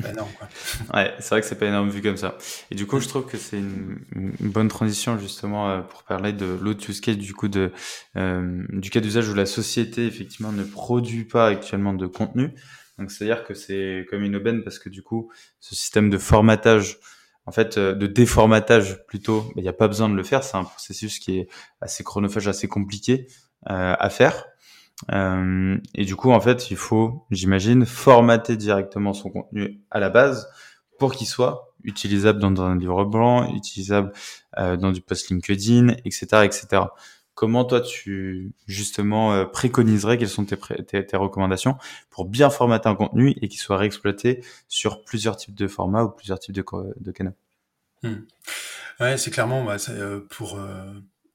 pas 0.01 0.11
énorme. 0.11 0.31
Quoi. 0.39 0.49
ouais, 0.95 1.15
c'est 1.19 1.29
vrai 1.31 1.41
que 1.41 1.47
c'est 1.47 1.59
pas 1.59 1.67
énorme 1.67 1.91
vu 1.91 2.03
comme 2.03 2.17
ça. 2.17 2.37
Et 2.71 2.75
du 2.75 2.87
coup, 2.87 3.01
je 3.01 3.09
trouve 3.09 3.27
que 3.27 3.37
c'est 3.37 3.59
une, 3.59 3.99
bonne 4.41 4.69
transition 4.69 5.19
justement 5.19 5.71
euh, 5.71 5.81
pour 5.81 6.03
parler 6.05 6.33
de 6.33 6.47
l'autre 6.47 6.89
use 6.89 7.01
case 7.01 7.17
du 7.17 7.35
coup 7.35 7.49
de 7.49 7.73
euh, 8.17 8.65
du 8.71 8.91
cas 8.91 9.01
d'usage 9.01 9.29
où 9.29 9.35
la 9.35 9.47
société 9.47 10.07
effectivement 10.07 10.53
ne 10.53 10.65
produit 10.65 11.25
pas 11.25 11.47
actuellement 11.47 11.95
de 11.95 12.07
contenu. 12.07 12.53
Donc 12.99 13.11
c'est 13.11 13.25
à 13.25 13.27
dire 13.37 13.45
que 13.45 13.55
c'est 13.55 14.07
comme 14.11 14.23
une 14.23 14.37
aubaine 14.37 14.63
parce 14.63 14.79
que 14.79 14.89
du 14.89 15.03
coup, 15.03 15.31
ce 15.61 15.75
système 15.75 16.11
de 16.11 16.19
formatage 16.19 16.99
en 17.47 17.53
fait, 17.53 17.79
de 17.79 18.07
déformatage 18.07 19.07
plutôt, 19.07 19.51
il 19.57 19.63
n'y 19.63 19.69
a 19.69 19.73
pas 19.73 19.89
besoin 19.89 20.11
de 20.11 20.15
le 20.15 20.23
faire. 20.23 20.45
C'est 20.45 20.59
un 20.59 20.65
processus 20.65 21.19
qui 21.19 21.39
est 21.39 21.49
assez 21.81 22.05
chronophage, 22.05 22.47
assez 22.47 22.69
compliqué 22.69 23.27
à 23.65 24.11
faire. 24.11 24.45
Et 25.13 26.05
du 26.05 26.17
coup, 26.17 26.33
en 26.33 26.41
fait, 26.41 26.71
il 26.71 26.77
faut, 26.77 27.25
j'imagine, 27.31 27.87
formater 27.87 28.57
directement 28.57 29.13
son 29.13 29.31
contenu 29.31 29.81
à 29.91 30.01
la 30.01 30.11
base 30.11 30.49
pour 30.99 31.15
qu'il 31.15 31.27
soit 31.27 31.75
utilisable 31.85 32.41
dans 32.41 32.61
un 32.61 32.77
livre 32.77 33.05
blanc, 33.05 33.55
utilisable 33.55 34.13
dans 34.57 34.91
du 34.91 35.01
post 35.01 35.31
LinkedIn, 35.31 35.95
etc., 36.05 36.45
etc. 36.45 36.83
Comment 37.39 37.65
toi 37.65 37.81
tu 37.81 38.51
justement 38.67 39.33
euh, 39.33 39.45
préconiserais 39.45 40.19
quelles 40.19 40.29
sont 40.29 40.45
tes, 40.45 40.57
recommandations 41.17 41.77
pour 42.11 42.25
bien 42.25 42.51
formater 42.51 42.89
un 42.89 42.97
contenu 42.97 43.33
et 43.41 43.47
qu'il 43.47 43.61
soit 43.61 43.77
réexploité 43.77 44.45
sur 44.67 45.05
plusieurs 45.05 45.37
types 45.37 45.55
de 45.55 45.69
formats 45.69 46.03
ou 46.03 46.11
plusieurs 46.11 46.41
types 46.41 46.53
de, 46.53 47.13
canaux? 47.13 47.37
Hmm. 48.03 48.25
Ouais, 48.99 49.17
c'est 49.19 49.31
clairement 49.31 49.65
bah, 49.65 49.77
euh, 49.89 50.19
pour 50.29 50.59
euh, 50.59 50.93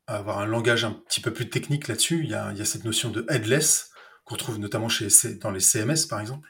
avoir 0.08 0.39
un 0.39 0.46
langage 0.46 0.84
un 0.86 0.92
petit 0.92 1.22
peu 1.22 1.32
plus 1.32 1.50
technique 1.50 1.88
là-dessus. 1.88 2.22
Il 2.24 2.30
y 2.30 2.36
a, 2.36 2.66
cette 2.66 2.86
notion 2.86 3.10
de 3.10 3.26
headless 3.30 3.92
qu'on 4.26 4.36
trouve 4.36 4.60
notamment 4.60 4.89
chez 4.89 5.08
dans 5.42 5.52
les 5.52 5.60
CMS 5.60 6.08
par 6.10 6.20
exemple. 6.20 6.50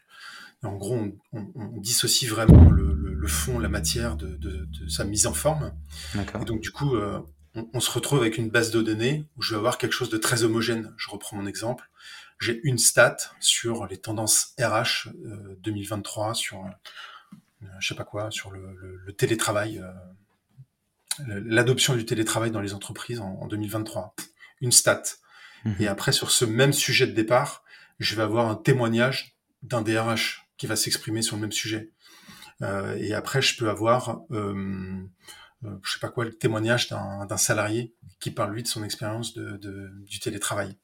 en 0.63 0.75
gros, 0.75 0.99
on, 1.31 1.77
dissocie 1.77 2.29
vraiment 2.29 2.69
le, 2.69 3.27
fond, 3.27 3.57
la 3.59 3.69
matière 3.69 4.15
de, 4.17 4.67
sa 4.87 5.05
mise 5.05 5.27
en 5.27 5.33
forme. 5.33 5.73
Et 6.15 6.45
donc 6.45 6.61
du 6.61 6.71
coup, 6.71 6.95
on, 7.55 7.79
se 7.79 7.91
retrouve 7.91 8.19
avec 8.19 8.37
une 8.37 8.49
base 8.49 8.71
de 8.71 8.81
données 8.81 9.25
où 9.37 9.41
je 9.41 9.51
vais 9.51 9.57
avoir 9.57 9.77
quelque 9.77 9.93
chose 9.93 10.09
de 10.09 10.17
très 10.17 10.43
homogène. 10.43 10.93
Je 10.97 11.09
reprends 11.09 11.37
mon 11.37 11.45
exemple. 11.45 11.89
J'ai 12.39 12.59
une 12.63 12.77
stat 12.77 13.17
sur 13.39 13.85
les 13.87 13.97
tendances 13.97 14.53
RH 14.59 15.09
2023, 15.63 16.33
sur 16.33 16.65
euh, 17.63 17.67
je 17.79 17.87
sais 17.87 17.95
pas 17.95 18.03
quoi, 18.03 18.31
sur 18.31 18.51
le, 18.51 19.13
télétravail, 19.13 19.79
euh, 19.79 19.91
l'adoption 21.27 21.95
du 21.95 22.05
télétravail 22.05 22.51
dans 22.51 22.61
les 22.61 22.73
entreprises 22.73 23.19
en, 23.19 23.47
2023. 23.47 24.15
Une 24.61 24.71
stat. 24.71 25.03
Mhm. 25.65 25.75
Et 25.79 25.87
après, 25.87 26.11
sur 26.11 26.31
ce 26.31 26.45
même 26.45 26.73
sujet 26.73 27.07
de 27.07 27.11
départ, 27.11 27.63
je 27.99 28.15
vais 28.15 28.23
avoir 28.23 28.49
un 28.49 28.55
témoignage 28.55 29.37
d'un 29.61 29.81
DRH 29.81 30.47
qui 30.57 30.67
va 30.67 30.75
s'exprimer 30.75 31.21
sur 31.21 31.35
le 31.35 31.41
même 31.41 31.51
sujet. 31.51 31.91
Euh, 32.61 32.95
et 32.97 33.13
après, 33.13 33.41
je 33.41 33.57
peux 33.57 33.69
avoir 33.69 34.21
euh, 34.31 35.05
je 35.83 35.93
sais 35.93 35.99
pas 35.99 36.09
quoi, 36.09 36.25
le 36.25 36.33
témoignage 36.33 36.89
d'un 36.89 37.37
salarié 37.37 37.95
qui 38.19 38.31
parle 38.31 38.53
lui 38.53 38.63
de 38.63 38.67
son 38.67 38.83
expérience 38.83 39.33
de, 39.33 39.57
de, 39.57 39.89
du 40.05 40.19
télétravail. 40.19 40.77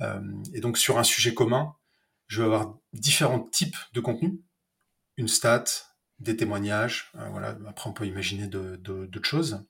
Euh, 0.00 0.20
et 0.54 0.60
donc 0.60 0.78
sur 0.78 0.98
un 0.98 1.04
sujet 1.04 1.34
commun, 1.34 1.74
je 2.28 2.40
vais 2.40 2.46
avoir 2.46 2.78
différents 2.92 3.40
types 3.40 3.76
de 3.92 4.00
contenus, 4.00 4.34
une 5.16 5.28
stat, 5.28 5.64
des 6.22 6.36
témoignages, 6.36 7.12
euh, 7.16 7.28
voilà. 7.30 7.56
Après 7.66 7.88
on 7.90 7.92
peut 7.92 8.06
imaginer 8.06 8.46
d'autres 8.46 9.28
choses. 9.28 9.64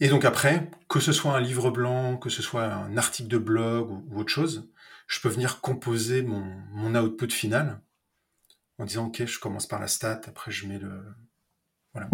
Et 0.00 0.08
donc 0.08 0.24
après, 0.24 0.70
que 0.88 1.00
ce 1.00 1.12
soit 1.12 1.36
un 1.36 1.40
livre 1.40 1.70
blanc, 1.70 2.16
que 2.16 2.30
ce 2.30 2.40
soit 2.42 2.64
un 2.64 2.96
article 2.96 3.28
de 3.28 3.38
blog 3.38 3.90
ou, 3.90 4.04
ou 4.10 4.20
autre 4.20 4.30
chose, 4.30 4.70
je 5.08 5.20
peux 5.20 5.28
venir 5.28 5.60
composer 5.60 6.22
mon, 6.22 6.40
mon 6.70 6.94
output 6.94 7.30
final 7.30 7.80
en 8.78 8.84
disant 8.84 9.06
ok, 9.06 9.24
je 9.26 9.40
commence 9.40 9.66
par 9.66 9.80
la 9.80 9.88
stat, 9.88 10.20
après 10.26 10.50
je 10.50 10.66
mets 10.66 10.78
le, 10.78 11.02
voilà. 11.92 12.08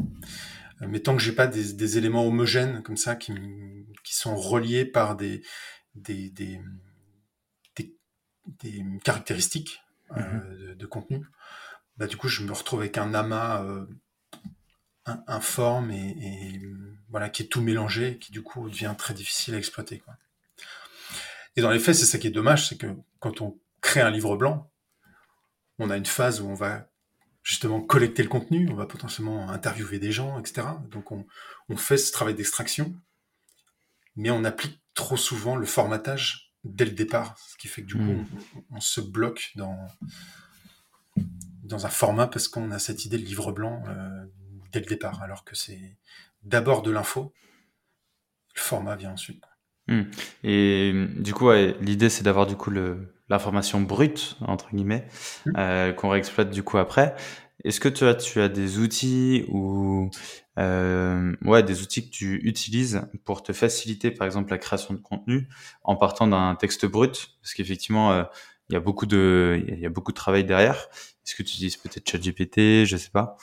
Euh, 0.82 0.86
mais 0.88 1.00
tant 1.00 1.16
que 1.16 1.22
j'ai 1.22 1.32
pas 1.32 1.46
des, 1.46 1.98
éléments 1.98 2.26
homogènes 2.26 2.82
comme 2.82 2.96
ça 2.96 3.16
qui, 3.16 3.32
sont 4.04 4.36
reliés 4.36 4.84
par 4.84 5.16
des, 5.16 5.42
des, 5.94 6.30
des, 6.30 6.60
caractéristiques 9.04 9.82
euh, 10.16 10.20
mhm. 10.20 10.74
de, 10.74 10.86
contenu, 10.86 11.24
bah, 11.96 12.06
du 12.06 12.16
coup, 12.16 12.28
je 12.28 12.42
me 12.42 12.52
retrouve 12.52 12.80
avec 12.80 12.98
un 12.98 13.14
amas 13.14 13.62
euh, 13.62 13.86
informe 15.26 15.90
et, 15.90 16.60
voilà, 17.08 17.28
qui 17.28 17.42
est 17.42 17.46
tout 17.46 17.60
mélangé, 17.60 18.18
qui 18.18 18.32
du 18.32 18.42
coup 18.42 18.68
devient 18.68 18.94
très 18.98 19.14
difficile 19.14 19.54
à 19.54 19.58
exploiter. 19.58 20.02
Et 21.56 21.60
dans 21.60 21.70
les 21.70 21.78
faits, 21.78 21.94
c'est 21.94 22.06
ça 22.06 22.18
qui 22.18 22.26
est 22.26 22.32
dommage, 22.32 22.68
c'est 22.68 22.76
que 22.76 22.88
quand 23.20 23.40
on 23.40 23.58
crée 23.80 24.00
un 24.00 24.10
livre 24.10 24.36
blanc, 24.36 24.70
on 25.78 25.90
a 25.90 25.96
une 25.96 26.06
phase 26.06 26.40
où 26.40 26.48
on 26.48 26.54
va 26.54 26.88
justement 27.42 27.80
collecter 27.80 28.22
le 28.22 28.28
contenu, 28.28 28.68
on 28.70 28.74
va 28.74 28.86
potentiellement 28.86 29.50
interviewer 29.50 29.98
des 29.98 30.10
gens, 30.10 30.40
etc. 30.40 30.66
Donc 30.90 31.12
on, 31.12 31.26
fait 31.76 31.98
ce 31.98 32.10
travail 32.10 32.34
d'extraction, 32.34 32.94
mais 34.16 34.30
on 34.30 34.44
applique 34.44 34.80
trop 34.94 35.16
souvent 35.16 35.54
le 35.54 35.66
formatage 35.66 36.52
dès 36.64 36.86
le 36.86 36.92
départ, 36.92 37.36
ce 37.38 37.56
qui 37.58 37.68
fait 37.68 37.82
que 37.82 37.88
du 37.88 37.94
coup 37.94 38.00
hmm. 38.00 38.26
on, 38.70 38.80
se 38.80 39.00
bloque 39.00 39.52
dans, 39.56 39.76
dans 41.64 41.86
un 41.86 41.90
format 41.90 42.26
parce 42.26 42.48
qu'on 42.48 42.70
a 42.70 42.78
cette 42.78 43.04
idée 43.04 43.18
de 43.18 43.24
livre 43.24 43.52
blanc 43.52 43.82
euh, 43.88 44.24
dès 44.72 44.80
le 44.80 44.86
départ, 44.86 45.22
alors 45.22 45.44
que 45.44 45.56
c'est 45.56 45.96
d'abord 46.42 46.82
de 46.82 46.90
l'info, 46.90 47.32
le 48.54 48.60
format 48.60 48.96
vient 48.96 49.12
ensuite. 49.12 49.42
Hmm. 49.88 50.02
Et 50.42 50.92
du 51.16 51.34
coup, 51.34 51.50
l'idée 51.80 52.08
c'est 52.08 52.22
d'avoir 52.22 52.46
du 52.46 52.56
coup 52.56 52.70
l'information 53.28 53.80
brute 53.80 54.36
entre 54.40 54.74
guillemets 54.74 55.06
mmh. 55.44 55.50
euh, 55.58 55.92
qu'on 55.92 56.08
réexploite 56.08 56.50
du 56.50 56.62
coup 56.62 56.78
après. 56.78 57.14
Est-ce 57.64 57.80
que 57.80 57.88
tu 57.88 58.04
as, 58.04 58.14
tu 58.14 58.40
as 58.40 58.48
des 58.48 58.78
outils 58.78 59.44
ou 59.48 60.10
euh, 60.58 61.34
ouais 61.42 61.62
des 61.62 61.82
outils 61.82 62.06
que 62.06 62.14
tu 62.14 62.40
utilises 62.46 63.02
pour 63.24 63.42
te 63.42 63.52
faciliter 63.52 64.10
par 64.10 64.26
exemple 64.26 64.50
la 64.50 64.58
création 64.58 64.92
de 64.92 64.98
contenu 64.98 65.48
en 65.82 65.96
partant 65.96 66.26
d'un 66.26 66.54
texte 66.56 66.84
brut? 66.86 67.36
Parce 67.40 67.54
qu'effectivement 67.54 68.12
euh, 68.12 68.24
il 68.68 68.74
y 68.74 68.76
a 68.76 68.80
beaucoup 68.80 69.06
de 69.06 69.62
il 69.68 69.78
y 69.78 69.86
a 69.86 69.90
beaucoup 69.90 70.12
de 70.12 70.16
travail 70.16 70.44
derrière. 70.44 70.88
Est-ce 71.26 71.34
que 71.34 71.42
tu 71.42 71.54
utilises 71.54 71.76
peut-être 71.76 72.08
ChatGPT, 72.08 72.84
je 72.84 72.96
sais 72.96 73.10
pas. 73.10 73.36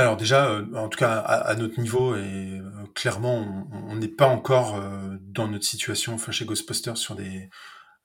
Alors 0.00 0.16
déjà, 0.16 0.46
euh, 0.46 0.64
en 0.74 0.88
tout 0.88 0.98
cas 0.98 1.18
à, 1.18 1.54
notre 1.56 1.78
niveau, 1.78 2.16
et 2.16 2.58
euh, 2.58 2.86
clairement, 2.94 3.68
on 3.70 3.96
n'est 3.96 4.08
pas 4.08 4.26
encore 4.26 4.76
euh, 4.76 5.16
dans 5.20 5.46
notre 5.46 5.66
situation, 5.66 6.14
enfin 6.14 6.32
chez 6.32 6.46
Ghostbusters, 6.46 6.96
sur 6.96 7.16
des, 7.16 7.50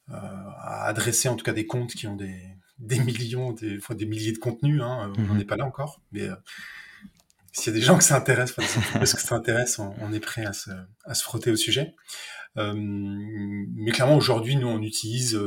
à 0.09 0.87
adresser 0.87 1.29
en 1.29 1.35
tout 1.35 1.45
cas 1.45 1.53
des 1.53 1.65
comptes 1.65 1.93
qui 1.93 2.05
ont 2.07 2.17
des, 2.17 2.41
des 2.79 2.99
millions, 2.99 3.53
des 3.53 3.79
fois 3.79 3.95
des 3.95 4.05
milliers 4.05 4.33
de 4.33 4.39
contenus. 4.39 4.81
Hein, 4.81 5.13
On 5.17 5.21
mhm. 5.21 5.37
n'est 5.37 5.45
pas 5.45 5.55
là 5.55 5.65
encore, 5.65 6.01
mais 6.11 6.27
s'il 7.53 7.71
y 7.71 7.75
a 7.77 7.79
des 7.79 7.85
gens 7.85 7.97
que 7.97 8.03
ça 8.03 8.17
intéresse, 8.17 8.51
parce 8.51 9.13
que 9.13 9.21
ça 9.21 9.35
intéresse, 9.35 9.79
on, 9.79 10.11
est 10.11 10.19
prêt 10.19 10.45
à 10.45 10.51
se, 10.51 10.71
à 11.05 11.13
se, 11.13 11.23
frotter 11.23 11.49
au 11.49 11.55
sujet. 11.55 11.95
mais 12.57 13.91
clairement, 13.91 14.17
aujourd'hui, 14.17 14.57
nous, 14.57 14.67
on 14.67 14.81
utilise 14.81 15.39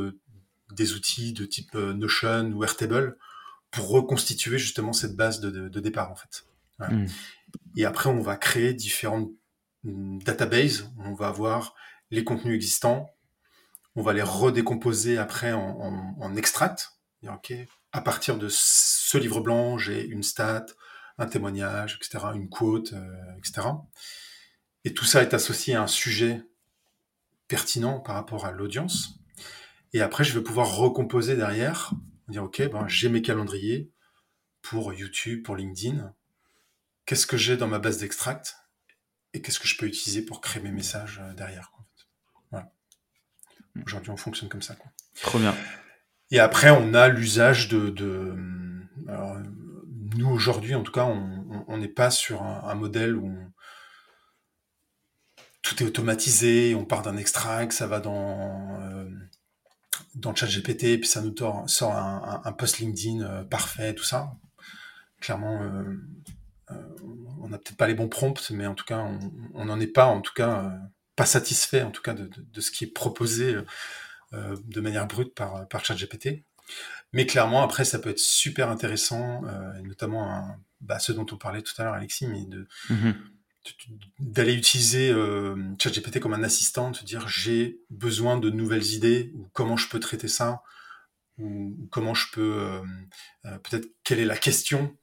des 0.71 0.93
outils 0.93 1.33
de 1.33 1.45
type 1.45 1.73
Notion 1.73 2.51
ou 2.51 2.63
Airtable 2.63 3.17
pour 3.71 3.89
reconstituer 3.89 4.57
justement 4.57 4.93
cette 4.93 5.15
base 5.15 5.39
de, 5.39 5.69
de, 5.69 5.79
départ 5.79 6.11
en 6.11 6.15
fait. 6.15 6.45
Hmm. 6.79 7.05
Et 7.75 7.85
après, 7.85 8.09
on 8.09 8.21
va 8.21 8.35
créer 8.37 8.73
différentes 8.73 9.29
hmm, 9.83 10.19
databases. 10.19 10.89
On 10.99 11.13
va 11.13 11.27
avoir 11.27 11.75
les 12.11 12.23
contenus 12.23 12.55
existants. 12.55 13.09
On 13.95 14.01
va 14.01 14.13
les 14.13 14.21
redécomposer 14.21 15.17
après 15.17 15.51
en, 15.51 15.59
en, 15.61 16.15
en 16.19 16.35
extract. 16.35 16.93
Et 17.23 17.27
à 17.91 18.01
partir 18.01 18.37
de 18.37 18.47
ce 18.49 19.17
livre 19.17 19.41
blanc, 19.41 19.77
j'ai 19.77 20.05
une 20.05 20.23
stat, 20.23 20.65
un 21.17 21.25
témoignage, 21.25 21.99
etc., 22.01 22.25
une 22.33 22.49
quote, 22.49 22.93
euh, 22.93 23.37
etc. 23.37 23.67
Et 24.85 24.93
tout 24.93 25.05
ça 25.05 25.21
est 25.21 25.33
associé 25.33 25.75
à 25.75 25.83
un 25.83 25.87
sujet 25.87 26.41
pertinent 27.47 27.99
par 27.99 28.15
rapport 28.15 28.45
à 28.45 28.51
l'audience. 28.51 29.18
Et 29.93 30.01
après, 30.01 30.23
je 30.23 30.37
vais 30.37 30.43
pouvoir 30.43 30.75
recomposer 30.75 31.35
derrière 31.35 31.93
dire, 32.27 32.43
OK, 32.43 32.61
ben, 32.69 32.87
j'ai 32.87 33.09
mes 33.09 33.21
calendriers 33.21 33.91
pour 34.61 34.93
YouTube, 34.93 35.43
pour 35.43 35.55
LinkedIn. 35.55 36.13
Qu'est-ce 37.05 37.25
que 37.25 37.37
j'ai 37.37 37.57
dans 37.57 37.67
ma 37.67 37.79
base 37.79 37.97
d'extract 37.97 38.55
et 39.33 39.41
qu'est-ce 39.41 39.59
que 39.59 39.67
je 39.67 39.77
peux 39.77 39.85
utiliser 39.85 40.23
pour 40.23 40.41
créer 40.41 40.61
mes 40.61 40.71
messages 40.71 41.21
euh, 41.23 41.33
derrière. 41.33 41.71
Voilà. 42.51 42.71
Aujourd'hui, 43.85 44.11
on 44.11 44.17
fonctionne 44.17 44.49
comme 44.49 44.61
ça. 44.61 44.75
Quoi. 44.75 44.91
Trop 45.21 45.39
bien. 45.39 45.55
Et 46.31 46.39
après, 46.39 46.69
on 46.69 46.93
a 46.93 47.07
l'usage 47.07 47.67
de... 47.67 47.89
de 47.89 48.35
alors, 49.07 49.37
nous, 50.15 50.29
aujourd'hui, 50.29 50.75
en 50.75 50.83
tout 50.83 50.91
cas, 50.91 51.05
on 51.05 51.77
n'est 51.77 51.87
pas 51.87 52.09
sur 52.09 52.41
un, 52.41 52.73
modèle 52.75 53.15
où 53.15 53.31
tout 55.61 55.81
est 55.83 55.85
automatisé, 55.85 56.73
on 56.73 56.83
part 56.83 57.03
d'un 57.03 57.15
extract, 57.15 57.71
ça 57.71 57.85
va 57.87 57.99
dans... 57.99 58.81
Euh, 58.81 59.07
dans 60.15 60.31
le 60.31 60.35
chat 60.35 60.47
GPT, 60.47 60.99
puis 60.99 61.07
ça 61.07 61.21
nous 61.21 61.35
sort 61.67 61.95
un, 61.95 62.51
post 62.53 62.79
LinkedIn 62.79 63.21
euh, 63.21 63.43
parfait, 63.43 63.93
tout 63.93 64.03
ça. 64.03 64.31
Clairement, 65.19 65.61
euh, 65.61 65.95
euh, 66.71 66.75
on 67.41 67.49
n'a 67.49 67.57
peut-être 67.57 67.77
pas 67.77 67.87
les 67.87 67.93
bons 67.93 68.09
prompts, 68.09 68.51
mais 68.51 68.67
en 68.67 68.75
tout 68.75 68.85
cas, 68.85 69.07
on 69.53 69.65
n'en 69.65 69.79
est 69.79 69.87
pas, 69.87 70.05
en 70.05 70.21
tout 70.21 70.33
cas, 70.33 70.77
pas 71.15 71.25
satisfait, 71.25 71.83
en 71.83 71.91
tout 71.91 72.01
cas, 72.01 72.13
de, 72.13 72.29
ce 72.61 72.71
qui 72.71 72.85
est 72.85 72.93
proposé 72.93 73.55
de 74.31 74.81
manière 74.81 75.07
brute 75.07 75.33
par, 75.33 75.67
par 75.67 75.81
GPT. 75.81 76.43
Mais 77.11 77.25
clairement, 77.25 77.63
après, 77.63 77.85
ça 77.85 77.97
peut 77.99 78.09
être 78.09 78.19
super 78.19 78.69
intéressant, 78.69 79.41
notamment 79.83 80.55
bah, 80.81 80.99
ce 80.99 81.11
dont 81.11 81.25
on 81.31 81.37
parlait 81.37 81.63
tout 81.63 81.73
à 81.79 81.83
l'heure, 81.83 81.93
Alexis, 81.93 82.27
mais 82.27 82.45
de, 82.45 82.67
mm-hmm 82.89 83.15
d'aller 84.19 84.53
utiliser 84.53 85.11
euh, 85.11 85.55
ChatGPT 85.81 86.19
comme 86.19 86.33
un 86.33 86.43
assistant, 86.43 86.93
se 86.93 87.03
dire 87.03 87.27
j'ai 87.27 87.81
besoin 87.89 88.37
de 88.37 88.49
nouvelles 88.49 88.93
idées 88.93 89.31
ou 89.35 89.49
comment 89.53 89.77
je 89.77 89.89
peux 89.89 89.99
traiter 89.99 90.27
ça 90.27 90.63
ou, 91.37 91.75
comment 91.91 92.13
je 92.13 92.27
peux 92.31 92.59
euh, 92.59 92.81
euh, 93.45 93.57
peut-être 93.59 93.87
quelle 94.03 94.19
est 94.19 94.25
la 94.25 94.37
question 94.37 94.97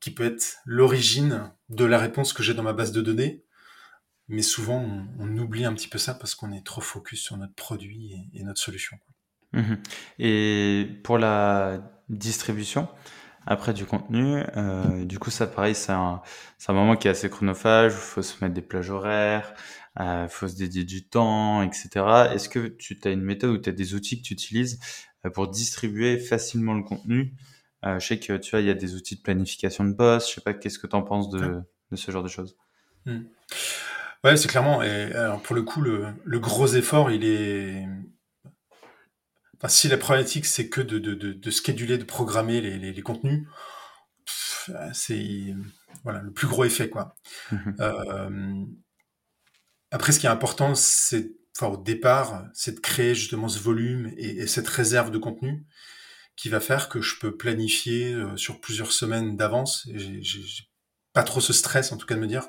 qui 0.00 0.10
peut 0.10 0.24
être 0.24 0.58
l'origine 0.64 1.52
de 1.68 1.84
la 1.84 1.98
réponse 1.98 2.32
que 2.32 2.42
j'ai 2.42 2.54
dans 2.54 2.62
ma 2.64 2.72
base 2.72 2.92
de 2.92 3.00
données. 3.00 3.44
Mais 4.28 4.42
souvent, 4.42 4.80
on, 5.18 5.38
oublie 5.38 5.64
un 5.64 5.74
petit 5.74 5.88
peu 5.88 5.98
ça 5.98 6.14
parce 6.14 6.34
qu'on 6.34 6.52
est 6.52 6.64
trop 6.64 6.80
focus 6.80 7.20
sur 7.20 7.36
notre 7.36 7.54
produit 7.54 8.14
et, 8.32 8.42
notre 8.42 8.60
solution. 8.60 8.98
Mhm. 9.52 9.80
Et 10.18 10.88
pour 11.04 11.18
la 11.18 11.82
distribution, 12.08 12.88
après 13.46 13.72
du 13.74 13.86
contenu, 13.86 14.42
euh, 14.56 15.04
du 15.04 15.18
coup, 15.18 15.30
ça, 15.30 15.46
pareil, 15.46 15.74
c'est 15.74 15.92
un, 15.92 16.22
un 16.68 16.72
moment 16.72 16.96
qui 16.96 17.08
est 17.08 17.10
assez 17.10 17.28
chronophage, 17.28 17.92
il 17.92 17.98
faut 17.98 18.22
se 18.22 18.42
mettre 18.42 18.54
des 18.54 18.62
plages 18.62 18.90
horaires, 18.90 19.54
il 19.98 20.02
euh, 20.02 20.28
faut 20.28 20.48
se 20.48 20.56
dédier 20.56 20.84
du 20.84 21.06
temps, 21.06 21.62
etc. 21.62 21.90
Est-ce 22.32 22.48
que 22.48 22.68
tu 22.68 22.98
as 23.04 23.10
une 23.10 23.22
méthode 23.22 23.50
ou 23.50 23.58
tu 23.58 23.68
as 23.68 23.72
des 23.72 23.94
outils 23.94 24.18
que 24.18 24.26
tu 24.26 24.32
utilises 24.32 24.78
euh, 25.26 25.30
pour 25.30 25.48
distribuer 25.48 26.18
facilement 26.18 26.74
le 26.74 26.82
contenu? 26.82 27.34
Euh, 27.84 27.98
Je 27.98 28.06
sais 28.06 28.18
que 28.18 28.36
tu 28.36 28.52
vois, 28.52 28.60
il 28.60 28.66
y 28.66 28.70
a 28.70 28.74
des 28.74 28.94
outils 28.94 29.16
de 29.16 29.22
planification 29.22 29.84
de 29.84 29.92
poste. 29.92 30.28
Je 30.28 30.34
sais 30.34 30.40
pas, 30.40 30.54
qu'est-ce 30.54 30.78
que 30.78 30.86
tu 30.86 30.96
en 30.96 31.02
penses 31.02 31.28
de, 31.28 31.60
de, 31.90 31.96
ce 31.96 32.10
genre 32.10 32.22
de 32.22 32.28
choses? 32.28 32.56
Hmm. 33.06 33.22
Ouais, 34.24 34.36
c'est 34.36 34.48
clairement. 34.48 34.82
Et 34.82 35.12
alors 35.12 35.40
pour 35.40 35.56
le 35.56 35.62
coup, 35.62 35.80
le, 35.80 36.06
le 36.24 36.38
gros 36.38 36.68
effort, 36.68 37.10
il 37.10 37.24
est. 37.24 37.86
Enfin, 39.62 39.68
si 39.68 39.88
la 39.88 39.96
problématique 39.96 40.46
c'est 40.46 40.68
que 40.68 40.80
de, 40.80 40.98
de, 40.98 41.14
de, 41.14 41.32
de 41.32 41.50
scheduler, 41.50 41.96
de 41.96 42.04
programmer 42.04 42.60
les, 42.60 42.78
les, 42.78 42.92
les 42.92 43.02
contenus, 43.02 43.46
c'est 44.92 45.54
voilà 46.04 46.20
le 46.20 46.32
plus 46.32 46.48
gros 46.48 46.64
effet 46.64 46.88
quoi. 46.88 47.14
Mmh 47.52 47.74
euh, 47.80 48.64
après, 49.92 50.12
ce 50.12 50.18
qui 50.18 50.26
est 50.26 50.30
important, 50.30 50.74
c'est, 50.74 51.32
enfin, 51.54 51.66
au 51.66 51.76
départ, 51.76 52.46
c'est 52.54 52.76
de 52.76 52.80
créer 52.80 53.14
justement 53.14 53.48
ce 53.48 53.58
volume 53.58 54.10
et, 54.16 54.46
cette 54.46 54.66
réserve 54.66 55.10
de 55.10 55.18
contenu 55.18 55.66
qui 56.34 56.48
va 56.48 56.60
faire 56.60 56.88
que 56.88 57.02
je 57.02 57.18
peux 57.20 57.36
planifier 57.36 58.14
euh, 58.14 58.36
sur 58.38 58.60
plusieurs 58.60 58.90
semaines 58.90 59.36
d'avance. 59.36 59.86
J'ai 59.94 60.64
pas 61.12 61.22
trop 61.22 61.40
ce 61.40 61.52
stress, 61.52 61.92
en 61.92 61.98
tout 61.98 62.06
cas, 62.06 62.14
de 62.14 62.20
me 62.20 62.26
dire, 62.26 62.48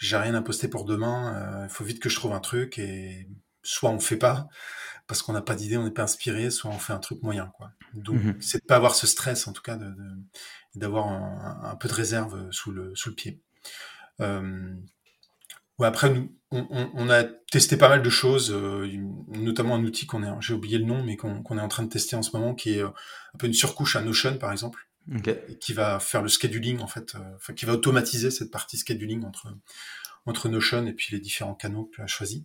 j'ai 0.00 0.16
rien 0.16 0.34
à 0.34 0.40
poster 0.40 0.68
pour 0.68 0.86
demain, 0.86 1.34
euh, 1.36 1.66
il 1.68 1.70
faut 1.70 1.84
vite 1.84 2.00
que 2.00 2.08
je 2.08 2.16
trouve 2.16 2.32
un 2.32 2.40
truc 2.40 2.78
et 2.78 3.28
soit 3.62 3.90
on 3.90 4.00
fait 4.00 4.16
pas 4.16 4.48
parce 5.06 5.22
qu'on 5.22 5.32
n'a 5.32 5.42
pas 5.42 5.54
d'idée, 5.54 5.76
on 5.76 5.84
n'est 5.84 5.90
pas 5.90 6.04
inspiré, 6.04 6.50
soit 6.50 6.70
on 6.70 6.78
fait 6.78 6.92
un 6.92 6.98
truc 6.98 7.22
moyen, 7.22 7.52
quoi. 7.56 7.72
Donc, 7.94 8.16
mmh 8.16 8.36
c'est 8.40 8.58
de 8.62 8.66
pas 8.66 8.76
avoir 8.76 8.94
ce 8.94 9.06
stress, 9.06 9.46
en 9.46 9.52
tout 9.52 9.62
cas, 9.62 9.78
d'avoir 10.74 11.06
de, 11.06 11.12
un, 11.12 11.70
un, 11.70 11.76
peu 11.76 11.88
de 11.88 11.94
réserve 11.94 12.50
sous 12.50 12.72
le, 12.72 12.94
sous 12.94 13.10
le 13.10 13.14
pied. 13.14 13.40
Euh, 14.20 14.74
Ouais, 15.78 15.88
après, 15.88 16.12
nous, 16.12 16.32
on, 16.52 16.66
on, 16.70 16.90
on, 16.94 17.10
a 17.10 17.24
testé 17.24 17.76
pas 17.76 17.88
mal 17.88 18.00
de 18.00 18.10
choses, 18.10 18.52
euh, 18.52 18.86
notamment 19.28 19.74
un 19.74 19.84
outil 19.84 20.06
qu'on 20.06 20.22
est, 20.22 20.28
j'ai 20.40 20.54
oublié 20.54 20.78
le 20.78 20.84
nom, 20.84 21.02
mais 21.02 21.16
qu'on 21.16 21.58
est 21.58 21.60
en 21.60 21.68
train 21.68 21.82
de 21.82 21.88
tester 21.88 22.14
en 22.14 22.22
ce 22.22 22.30
moment, 22.36 22.54
qui 22.54 22.74
est 22.74 22.82
euh, 22.82 22.90
un 23.34 23.38
peu 23.38 23.48
une 23.48 23.54
surcouche 23.54 23.96
à 23.96 24.02
Notion, 24.02 24.38
par 24.38 24.52
exemple, 24.52 24.88
okay. 25.16 25.36
qui 25.60 25.72
va 25.72 25.98
faire 25.98 26.22
le 26.22 26.28
scheduling, 26.28 26.78
en 26.80 26.86
fait, 26.86 27.16
euh, 27.16 27.54
qui 27.54 27.64
va 27.64 27.72
automatiser 27.72 28.30
cette 28.30 28.52
partie 28.52 28.78
scheduling 28.78 29.24
entre, 29.24 29.48
entre 30.26 30.48
Notion 30.48 30.86
et 30.86 30.92
puis 30.92 31.08
les 31.10 31.18
différents 31.18 31.56
canaux 31.56 31.86
que 31.86 31.96
tu 31.96 32.02
as 32.02 32.06
choisis. 32.06 32.42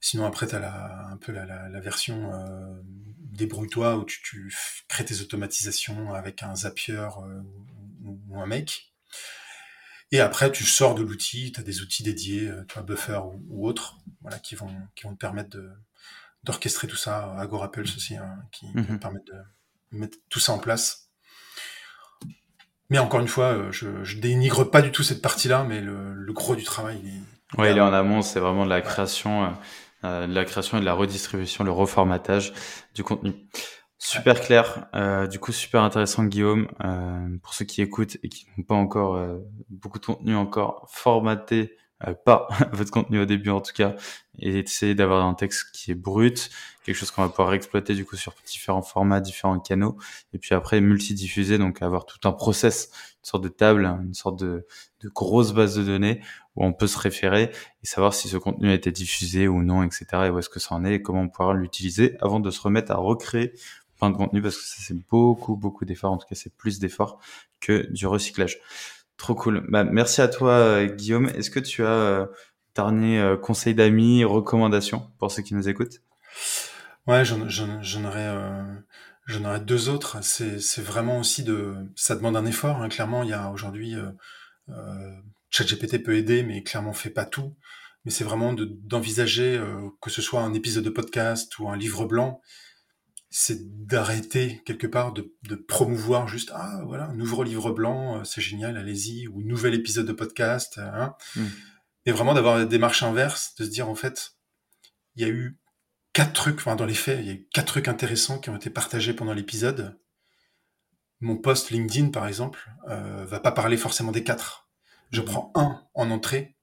Sinon, 0.00 0.24
après, 0.26 0.46
tu 0.46 0.54
as 0.54 0.60
la, 0.60 1.06
un 1.08 1.16
peu 1.16 1.32
la, 1.32 1.44
la, 1.44 1.68
la 1.68 1.80
version 1.80 2.32
euh, 2.32 2.82
débrouille-toi 3.32 3.96
où 3.96 4.04
tu, 4.04 4.22
tu, 4.22 4.54
crées 4.88 5.04
tes 5.04 5.20
automatisations 5.20 6.14
avec 6.14 6.42
un 6.42 6.54
Zapier 6.54 7.06
ou, 8.04 8.20
ou 8.28 8.40
un 8.40 8.46
Make. 8.46 8.92
Et 10.12 10.20
après, 10.20 10.50
tu 10.50 10.64
sors 10.64 10.94
de 10.94 11.02
l'outil, 11.02 11.52
tu 11.52 11.60
as 11.60 11.62
des 11.62 11.82
outils 11.82 12.02
dédiés, 12.02 12.48
euh, 12.48 12.64
tu 12.66 12.74
vois, 12.74 12.82
Buffer 12.82 13.20
ou, 13.48 13.66
autres, 13.68 13.98
voilà, 14.22 14.38
qui 14.38 14.56
vont, 14.56 14.74
qui 14.96 15.04
vont 15.04 15.12
te 15.12 15.18
permettre 15.18 15.50
de, 15.50 15.70
d'orchestrer 16.42 16.88
tout 16.88 16.96
ça. 16.96 17.32
Agorapulse 17.38 17.96
aussi, 17.96 18.16
hein, 18.16 18.42
qui 18.50 18.66
mm 18.66 18.80
-hmm. 18.80 18.98
permettre 18.98 19.26
de 19.26 19.98
mettre 19.98 20.18
tout 20.28 20.40
ça 20.40 20.52
en 20.52 20.58
place. 20.58 21.10
Mais 22.88 22.98
encore 22.98 23.20
une 23.20 23.28
fois, 23.28 23.52
euh, 23.52 23.72
je, 23.72 24.02
je 24.02 24.18
dénigre 24.18 24.64
pas 24.68 24.82
du 24.82 24.90
tout 24.90 25.04
cette 25.04 25.22
partie-là, 25.22 25.64
mais 25.64 25.80
le, 25.80 26.12
le, 26.12 26.32
gros 26.32 26.56
du 26.56 26.64
travail, 26.64 27.00
il 27.02 27.08
est, 27.08 27.60
ouais, 27.60 27.70
il 27.70 27.78
est 27.78 27.80
en 27.80 27.92
amont, 27.92 28.20
c'est 28.20 28.40
vraiment 28.40 28.64
de 28.64 28.70
la 28.70 28.80
création, 28.80 29.44
euh, 29.44 29.50
euh, 30.04 30.26
la 30.26 30.44
création 30.44 30.78
et 30.78 30.80
de 30.80 30.86
la 30.86 30.94
redistribution, 30.94 31.64
le 31.64 31.70
reformatage 31.70 32.52
du 32.94 33.04
contenu. 33.04 33.34
Super 33.98 34.40
clair, 34.40 34.86
euh, 34.94 35.26
du 35.26 35.38
coup 35.38 35.52
super 35.52 35.82
intéressant 35.82 36.24
Guillaume. 36.24 36.68
Euh, 36.82 37.36
pour 37.42 37.52
ceux 37.52 37.66
qui 37.66 37.82
écoutent 37.82 38.16
et 38.22 38.28
qui 38.28 38.46
n'ont 38.56 38.64
pas 38.64 38.74
encore 38.74 39.16
euh, 39.16 39.38
beaucoup 39.68 39.98
de 39.98 40.06
contenu 40.06 40.34
encore, 40.34 40.86
formaté 40.90 41.76
euh, 42.06 42.14
pas 42.14 42.48
votre 42.72 42.90
contenu 42.90 43.20
au 43.20 43.26
début 43.26 43.50
en 43.50 43.60
tout 43.60 43.72
cas, 43.74 43.94
et 44.38 44.60
essayer 44.60 44.94
d'avoir 44.94 45.24
un 45.26 45.34
texte 45.34 45.66
qui 45.74 45.90
est 45.90 45.94
brut, 45.94 46.50
quelque 46.82 46.96
chose 46.96 47.10
qu'on 47.10 47.22
va 47.22 47.28
pouvoir 47.28 47.52
exploiter 47.52 47.94
du 47.94 48.06
coup 48.06 48.16
sur 48.16 48.34
différents 48.46 48.82
formats, 48.82 49.20
différents 49.20 49.60
canaux, 49.60 49.98
et 50.32 50.38
puis 50.38 50.54
après 50.54 50.80
multidiffuser, 50.80 51.58
donc 51.58 51.82
avoir 51.82 52.06
tout 52.06 52.26
un 52.26 52.32
process, 52.32 52.90
sorte 53.22 53.44
de 53.44 53.48
table, 53.48 53.84
une 53.84 54.14
sorte 54.14 54.38
de, 54.38 54.66
de 55.02 55.08
grosse 55.08 55.52
base 55.52 55.76
de 55.76 55.84
données 55.84 56.20
où 56.56 56.64
on 56.64 56.72
peut 56.72 56.86
se 56.86 56.98
référer 56.98 57.50
et 57.82 57.86
savoir 57.86 58.14
si 58.14 58.28
ce 58.28 58.36
contenu 58.36 58.70
a 58.70 58.74
été 58.74 58.90
diffusé 58.92 59.48
ou 59.48 59.62
non, 59.62 59.82
etc. 59.82 60.06
et 60.26 60.30
où 60.30 60.38
est-ce 60.38 60.48
que 60.48 60.60
ça 60.60 60.74
en 60.74 60.84
est 60.84 60.94
et 60.94 61.02
comment 61.02 61.22
on 61.22 61.28
pourra 61.28 61.54
l'utiliser 61.54 62.16
avant 62.20 62.40
de 62.40 62.50
se 62.50 62.60
remettre 62.60 62.92
à 62.92 62.96
recréer 62.96 63.54
de 64.08 64.16
contenu 64.16 64.40
parce 64.40 64.56
que 64.56 64.62
ça 64.62 64.76
c'est 64.78 65.06
beaucoup 65.10 65.56
beaucoup 65.56 65.84
d'efforts 65.84 66.12
en 66.12 66.16
tout 66.16 66.26
cas 66.26 66.34
c'est 66.34 66.56
plus 66.56 66.78
d'efforts 66.78 67.20
que 67.60 67.86
du 67.92 68.06
recyclage. 68.06 68.58
Trop 69.18 69.34
cool. 69.34 69.66
Bah, 69.68 69.84
merci 69.84 70.22
à 70.22 70.28
toi 70.28 70.52
euh, 70.52 70.86
Guillaume. 70.86 71.26
Est-ce 71.28 71.50
que 71.50 71.60
tu 71.60 71.84
as 71.84 71.88
euh, 71.88 72.26
dernier 72.74 73.20
euh, 73.20 73.36
conseil 73.36 73.74
d'amis 73.74 74.24
recommandations 74.24 75.10
pour 75.18 75.30
ceux 75.30 75.42
qui 75.42 75.54
nous 75.54 75.68
écoutent? 75.68 76.00
Ouais 77.06 77.24
j'en 77.24 78.04
aurais 78.04 78.26
euh, 78.26 78.62
j'en 79.30 79.44
aurais 79.44 79.60
deux 79.60 79.88
autres 79.88 80.22
c'est 80.22 80.82
vraiment 80.82 81.18
aussi 81.18 81.42
de 81.42 81.74
ça 81.96 82.16
demande 82.16 82.36
un 82.36 82.46
effort 82.46 82.82
hein. 82.82 82.88
clairement 82.88 83.22
il 83.22 83.30
y 83.30 83.34
a 83.34 83.50
aujourd'hui 83.50 83.94
euh, 83.94 84.10
euh, 84.70 85.20
ChatGPT 85.50 86.02
peut 86.02 86.16
aider 86.16 86.42
mais 86.42 86.62
clairement 86.62 86.92
fait 86.92 87.10
pas 87.10 87.24
tout 87.24 87.56
mais 88.04 88.10
c'est 88.10 88.24
vraiment 88.24 88.54
d'envisager 88.54 89.56
euh, 89.56 89.88
que 90.00 90.10
ce 90.10 90.22
soit 90.22 90.42
un 90.42 90.54
épisode 90.54 90.84
de 90.84 90.90
podcast 90.90 91.58
ou 91.58 91.68
un 91.68 91.76
livre 91.76 92.06
blanc 92.06 92.40
c'est 93.32 93.58
d'arrêter 93.86 94.60
quelque 94.66 94.88
part 94.88 95.12
de, 95.12 95.32
de, 95.44 95.54
promouvoir 95.54 96.26
juste 96.26 96.50
ah 96.52 96.82
voilà 96.86 97.04
un 97.06 97.14
nouveau 97.14 97.44
livre 97.44 97.70
blanc 97.70 98.24
c'est 98.24 98.40
génial 98.40 98.76
allez-y 98.76 99.28
ou 99.28 99.42
nouvel 99.42 99.74
épisode 99.74 100.06
de 100.06 100.12
podcast 100.12 100.78
hein. 100.78 101.14
Mm. 101.36 101.46
et 102.06 102.12
vraiment 102.12 102.34
d'avoir 102.34 102.58
la 102.58 102.64
démarche 102.64 103.04
inverse 103.04 103.54
de 103.56 103.64
se 103.64 103.70
dire 103.70 103.88
en 103.88 103.94
fait 103.94 104.32
il 105.14 105.22
y 105.22 105.24
a 105.24 105.28
eu 105.28 105.60
quatre 106.12 106.32
trucs 106.32 106.58
enfin 106.58 106.76
dans 106.76 106.86
les 106.86 106.94
faits 106.94 107.18
il 107.20 107.26
y 107.26 107.30
a 107.30 107.34
eu 107.34 107.48
quatre 107.52 107.66
trucs 107.66 107.88
intéressants 107.88 108.38
qui 108.38 108.50
ont 108.50 108.56
été 108.56 108.70
partagés 108.70 109.14
pendant 109.14 109.32
l'épisode 109.32 109.98
mon 111.20 111.36
post 111.36 111.70
LinkedIn 111.70 112.10
par 112.10 112.26
exemple 112.26 112.70
euh, 112.88 113.24
va 113.26 113.40
pas 113.40 113.52
parler 113.52 113.76
forcément 113.76 114.12
des 114.12 114.24
quatre 114.24 114.68
je 115.12 115.20
mm. 115.20 115.24
prends 115.24 115.52
un 115.54 115.86
en 115.94 116.10
entrée 116.10 116.56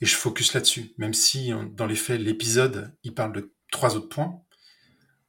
et 0.00 0.06
je 0.06 0.14
focus 0.14 0.54
là-dessus 0.54 0.94
même 0.98 1.14
si 1.14 1.52
dans 1.72 1.86
les 1.86 1.96
faits 1.96 2.20
l'épisode 2.20 2.96
il 3.02 3.14
parle 3.14 3.32
de 3.32 3.54
trois 3.70 3.96
autres 3.96 4.08
points 4.08 4.42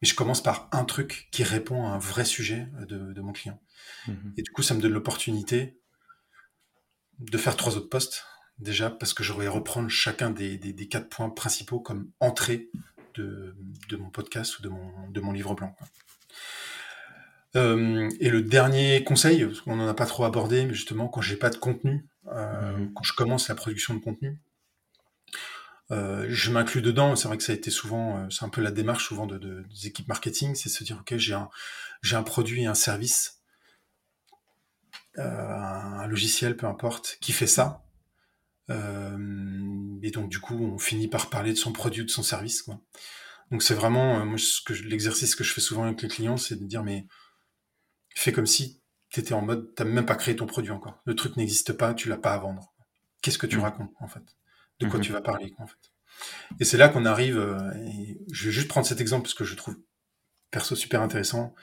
mais 0.01 0.07
je 0.07 0.15
commence 0.15 0.41
par 0.41 0.69
un 0.71 0.85
truc 0.85 1.27
qui 1.31 1.43
répond 1.43 1.85
à 1.85 1.89
un 1.89 1.97
vrai 1.97 2.25
sujet 2.25 2.67
de, 2.87 3.13
de 3.13 3.21
mon 3.21 3.33
client. 3.33 3.59
Mmh. 4.07 4.13
Et 4.37 4.41
du 4.43 4.51
coup, 4.51 4.61
ça 4.61 4.73
me 4.73 4.81
donne 4.81 4.93
l'opportunité 4.93 5.79
de 7.19 7.37
faire 7.37 7.57
trois 7.57 7.77
autres 7.77 7.89
postes, 7.89 8.25
déjà, 8.59 8.91
parce 8.91 9.13
que 9.13 9.23
je 9.23 9.33
vais 9.33 9.47
reprendre 9.47 9.89
chacun 9.89 10.29
des, 10.29 10.57
des, 10.57 10.71
des, 10.71 10.87
quatre 10.87 11.09
points 11.09 11.29
principaux 11.29 11.79
comme 11.79 12.11
entrée 12.19 12.69
de, 13.17 13.55
de 13.89 13.97
mon 13.97 14.09
podcast 14.09 14.59
ou 14.59 14.61
de 14.61 14.69
mon, 14.69 15.09
de 15.09 15.19
mon 15.19 15.31
livre 15.31 15.53
blanc. 15.55 15.75
Euh, 17.55 18.09
et 18.19 18.29
le 18.29 18.41
dernier 18.41 19.03
conseil, 19.03 19.47
on 19.65 19.75
n'en 19.75 19.87
a 19.87 19.93
pas 19.93 20.05
trop 20.05 20.25
abordé, 20.25 20.65
mais 20.65 20.73
justement, 20.73 21.07
quand 21.07 21.21
j'ai 21.21 21.37
pas 21.37 21.49
de 21.49 21.57
contenu, 21.57 22.05
euh, 22.27 22.77
mmh. 22.77 22.93
quand 22.93 23.03
je 23.03 23.13
commence 23.13 23.47
la 23.47 23.55
production 23.55 23.93
de 23.93 23.99
contenu, 23.99 24.39
euh, 25.91 26.25
je 26.29 26.51
m'inclus 26.51 26.81
dedans. 26.81 27.15
C'est 27.15 27.27
vrai 27.27 27.37
que 27.37 27.43
ça 27.43 27.53
a 27.53 27.55
été 27.55 27.71
souvent, 27.71 28.29
c'est 28.29 28.45
un 28.45 28.49
peu 28.49 28.61
la 28.61 28.71
démarche 28.71 29.07
souvent 29.07 29.25
de, 29.25 29.37
de 29.37 29.63
des 29.63 29.87
équipes 29.87 30.07
marketing, 30.07 30.55
c'est 30.55 30.69
se 30.69 30.83
dire 30.83 30.97
ok, 30.99 31.17
j'ai 31.17 31.33
un, 31.33 31.49
j'ai 32.01 32.15
un 32.15 32.23
produit 32.23 32.63
et 32.63 32.67
un 32.67 32.75
service, 32.75 33.41
un 35.17 36.05
logiciel, 36.05 36.55
peu 36.57 36.67
importe, 36.67 37.17
qui 37.21 37.31
fait 37.31 37.47
ça. 37.47 37.86
Euh, 38.69 39.97
et 40.01 40.11
donc 40.11 40.29
du 40.29 40.39
coup, 40.39 40.55
on 40.55 40.77
finit 40.77 41.07
par 41.07 41.29
parler 41.29 41.51
de 41.53 41.57
son 41.57 41.71
produit 41.71 42.01
ou 42.01 42.05
de 42.05 42.11
son 42.11 42.23
service. 42.23 42.61
Quoi. 42.61 42.79
Donc 43.51 43.63
c'est 43.63 43.73
vraiment, 43.73 44.25
moi, 44.25 44.37
ce 44.37 44.61
que 44.61 44.73
l'exercice 44.73 45.35
que 45.35 45.43
je 45.43 45.53
fais 45.53 45.61
souvent 45.61 45.83
avec 45.83 46.01
les 46.01 46.07
clients, 46.07 46.37
c'est 46.37 46.55
de 46.55 46.65
dire 46.65 46.83
mais 46.83 47.07
fais 48.15 48.31
comme 48.31 48.47
si 48.47 48.81
tu 49.09 49.19
étais 49.19 49.33
en 49.33 49.41
mode, 49.41 49.73
t'as 49.75 49.85
même 49.85 50.05
pas 50.05 50.15
créé 50.15 50.35
ton 50.35 50.47
produit 50.47 50.71
encore. 50.71 51.01
Le 51.05 51.15
truc 51.15 51.37
n'existe 51.37 51.73
pas, 51.73 51.93
tu 51.93 52.09
l'as 52.09 52.17
pas 52.17 52.33
à 52.33 52.37
vendre. 52.39 52.73
Qu'est-ce 53.21 53.37
que 53.37 53.47
tu 53.47 53.57
mmh. 53.57 53.61
racontes 53.61 53.93
en 53.99 54.07
fait? 54.07 54.23
De 54.79 54.87
quoi 54.87 54.99
mmh 54.99 55.03
tu 55.03 55.11
vas 55.11 55.21
parler, 55.21 55.53
en 55.57 55.67
fait? 55.67 55.77
Et 56.59 56.65
c'est 56.65 56.77
là 56.77 56.89
qu'on 56.89 57.05
arrive, 57.05 57.37
euh, 57.37 57.73
et 57.75 58.19
je 58.31 58.45
vais 58.45 58.51
juste 58.51 58.67
prendre 58.67 58.85
cet 58.85 59.01
exemple 59.01 59.23
parce 59.23 59.33
que 59.33 59.43
je 59.43 59.55
trouve 59.55 59.77
perso 60.51 60.75
super 60.75 61.01
intéressant, 61.01 61.53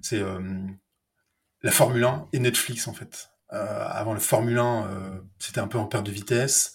c'est 0.00 0.20
euh, 0.20 0.40
la 1.62 1.70
Formule 1.70 2.04
1 2.04 2.28
et 2.32 2.38
Netflix, 2.38 2.88
en 2.88 2.92
fait. 2.92 3.30
Euh, 3.52 3.86
avant 3.88 4.12
le 4.12 4.20
Formule 4.20 4.58
1, 4.58 4.86
euh, 4.86 5.20
c'était 5.38 5.60
un 5.60 5.68
peu 5.68 5.78
en 5.78 5.86
perte 5.86 6.06
de 6.06 6.10
vitesse, 6.10 6.74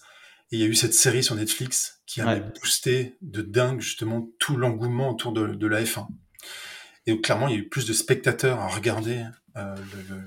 et 0.50 0.56
il 0.56 0.60
y 0.60 0.64
a 0.64 0.66
eu 0.66 0.74
cette 0.74 0.94
série 0.94 1.22
sur 1.22 1.34
Netflix 1.34 2.02
qui 2.06 2.20
a 2.20 2.26
ouais. 2.26 2.40
boosté 2.40 3.16
de 3.20 3.42
dingue, 3.42 3.80
justement, 3.80 4.28
tout 4.38 4.56
l'engouement 4.56 5.10
autour 5.10 5.32
de, 5.32 5.48
de 5.48 5.66
la 5.66 5.82
F1. 5.82 6.06
Et 7.06 7.20
clairement, 7.20 7.48
il 7.48 7.54
y 7.54 7.56
a 7.56 7.60
eu 7.60 7.68
plus 7.68 7.86
de 7.86 7.92
spectateurs 7.92 8.60
à 8.60 8.68
regarder 8.68 9.24
euh, 9.56 9.76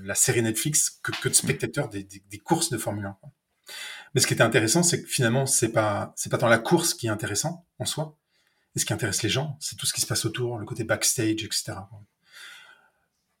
la 0.04 0.14
série 0.14 0.42
Netflix 0.42 1.00
que, 1.02 1.12
que 1.20 1.28
de 1.28 1.34
spectateurs 1.34 1.88
des, 1.88 2.04
des, 2.04 2.22
des, 2.28 2.38
courses 2.38 2.70
de 2.70 2.78
Formule 2.78 3.06
1. 3.06 3.16
Mais 4.14 4.20
ce 4.20 4.26
qui 4.26 4.34
était 4.34 4.42
intéressant, 4.42 4.82
c'est 4.82 5.02
que 5.02 5.08
finalement, 5.08 5.46
c'est 5.46 5.70
pas 5.70 6.12
c'est 6.16 6.30
pas 6.30 6.38
tant 6.38 6.48
la 6.48 6.58
course 6.58 6.94
qui 6.94 7.06
est 7.06 7.10
intéressant 7.10 7.66
en 7.78 7.84
soi. 7.84 8.16
Et 8.74 8.78
ce 8.78 8.84
qui 8.84 8.92
intéresse 8.92 9.22
les 9.22 9.28
gens, 9.28 9.56
c'est 9.58 9.76
tout 9.76 9.86
ce 9.86 9.92
qui 9.92 10.00
se 10.00 10.06
passe 10.06 10.24
autour, 10.26 10.58
le 10.58 10.66
côté 10.66 10.84
backstage, 10.84 11.44
etc. 11.44 11.72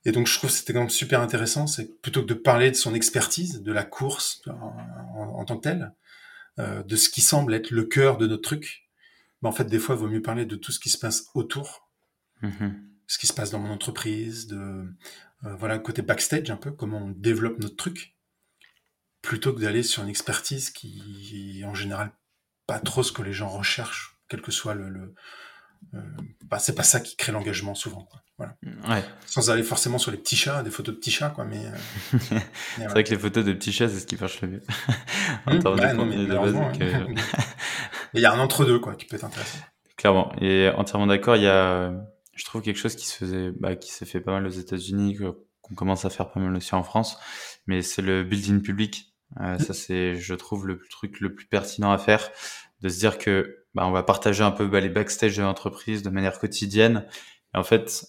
Et 0.06 0.12
donc, 0.12 0.28
je 0.28 0.38
trouve 0.38 0.50
que 0.50 0.56
c'était 0.56 0.72
quand 0.72 0.80
même 0.80 0.88
super 0.88 1.20
intéressant, 1.20 1.66
c'est 1.66 2.00
plutôt 2.00 2.22
que 2.22 2.28
de 2.28 2.34
parler 2.34 2.70
de 2.70 2.76
son 2.76 2.94
expertise, 2.94 3.60
de 3.60 3.72
la 3.72 3.82
course 3.82 4.40
en, 4.46 4.72
en, 5.16 5.44
tant 5.44 5.56
que 5.56 5.62
telle, 5.62 5.94
euh, 6.60 6.84
de 6.84 6.94
ce 6.94 7.08
qui 7.08 7.20
semble 7.20 7.52
être 7.54 7.72
le 7.72 7.82
cœur 7.82 8.16
de 8.16 8.28
notre 8.28 8.42
truc, 8.42 8.88
mais 9.42 9.48
en 9.48 9.52
fait, 9.52 9.64
des 9.64 9.80
fois, 9.80 9.96
il 9.96 9.98
vaut 9.98 10.08
mieux 10.08 10.22
parler 10.22 10.46
de 10.46 10.54
tout 10.54 10.70
ce 10.70 10.78
qui 10.78 10.90
se 10.90 10.96
passe 10.96 11.26
autour, 11.34 11.90
mm-hmm. 12.44 12.72
ce 13.08 13.18
qui 13.18 13.26
se 13.26 13.32
passe 13.32 13.50
dans 13.50 13.58
mon 13.58 13.72
entreprise, 13.72 14.46
de 14.46 14.56
euh, 14.56 15.56
voilà, 15.56 15.80
côté 15.80 16.02
backstage 16.02 16.50
un 16.50 16.56
peu, 16.56 16.70
comment 16.70 16.98
on 16.98 17.10
développe 17.10 17.58
notre 17.58 17.74
truc, 17.74 18.14
plutôt 19.22 19.52
que 19.52 19.60
d'aller 19.60 19.82
sur 19.82 20.04
une 20.04 20.08
expertise 20.08 20.70
qui 20.70 21.58
est 21.60 21.64
en 21.64 21.74
général 21.74 22.12
pas 22.68 22.78
trop 22.78 23.02
ce 23.02 23.10
que 23.10 23.22
les 23.22 23.32
gens 23.32 23.48
recherchent, 23.48 24.20
quel 24.28 24.40
que 24.40 24.52
soit 24.52 24.74
le, 24.74 24.88
le 24.88 25.00
euh, 25.00 25.14
bah, 26.44 26.58
c'est 26.58 26.74
pas 26.74 26.82
ça 26.82 27.00
qui 27.00 27.16
crée 27.16 27.32
l'engagement 27.32 27.74
souvent. 27.74 28.04
Quoi. 28.04 28.22
Voilà. 28.38 28.56
Ouais. 28.88 29.02
Sans 29.24 29.50
aller 29.50 29.62
forcément 29.62 29.98
sur 29.98 30.10
les 30.10 30.18
petits 30.18 30.36
chats, 30.36 30.62
des 30.62 30.70
photos 30.70 30.94
de 30.94 31.00
petits 31.00 31.10
chats, 31.10 31.30
quoi. 31.30 31.44
Mais, 31.44 31.64
euh, 31.66 32.18
c'est 32.76 32.84
vrai 32.84 33.02
que 33.02 33.10
les 33.10 33.18
photos 33.18 33.44
de 33.44 33.52
petits 33.52 33.72
chats, 33.72 33.88
c'est 33.88 34.00
ce 34.00 34.06
qui 34.06 34.16
marche 34.16 34.40
le 34.42 34.48
mieux. 34.48 34.62
en 35.46 35.58
termes 35.58 35.76
de 35.76 35.96
contenu 35.96 36.26
de 36.26 36.34
base. 36.34 36.54
Euh, 36.80 37.14
il 38.14 38.20
y 38.20 38.26
a 38.26 38.32
un 38.32 38.38
entre-deux, 38.38 38.78
quoi, 38.78 38.94
qui 38.94 39.06
peut 39.06 39.16
être 39.16 39.24
intéressant. 39.24 39.58
Clairement. 39.96 40.32
Et 40.40 40.68
entièrement 40.76 41.06
d'accord. 41.06 41.36
Il 41.36 41.42
y 41.42 41.48
a, 41.48 41.92
je 42.34 42.44
trouve 42.44 42.60
quelque 42.60 42.78
chose 42.78 42.94
qui 42.94 43.06
se 43.06 43.16
faisait, 43.16 43.50
bah, 43.58 43.74
qui 43.74 43.90
s'est 43.90 44.06
fait 44.06 44.20
pas 44.20 44.32
mal 44.32 44.46
aux 44.46 44.50
États-Unis, 44.50 45.16
qu'on 45.62 45.74
commence 45.74 46.04
à 46.04 46.10
faire 46.10 46.30
pas 46.30 46.40
mal 46.40 46.54
aussi 46.54 46.74
en 46.74 46.82
France. 46.82 47.18
Mais 47.66 47.80
c'est 47.80 48.02
le 48.02 48.22
building 48.22 48.60
public. 48.60 49.14
Euh, 49.40 49.58
ça, 49.58 49.72
c'est, 49.72 50.14
je 50.14 50.34
trouve, 50.34 50.66
le 50.66 50.78
truc 50.90 51.20
le 51.20 51.34
plus 51.34 51.46
pertinent 51.46 51.90
à 51.90 51.98
faire, 51.98 52.30
de 52.82 52.88
se 52.90 52.98
dire 52.98 53.16
que 53.16 53.65
bah, 53.76 53.86
on 53.86 53.90
va 53.90 54.02
partager 54.02 54.42
un 54.42 54.52
peu 54.52 54.66
bah, 54.66 54.80
les 54.80 54.88
backstage 54.88 55.36
de 55.36 55.42
l'entreprise 55.42 56.02
de 56.02 56.08
manière 56.08 56.38
quotidienne. 56.38 57.06
Et 57.54 57.58
en 57.58 57.62
fait, 57.62 58.06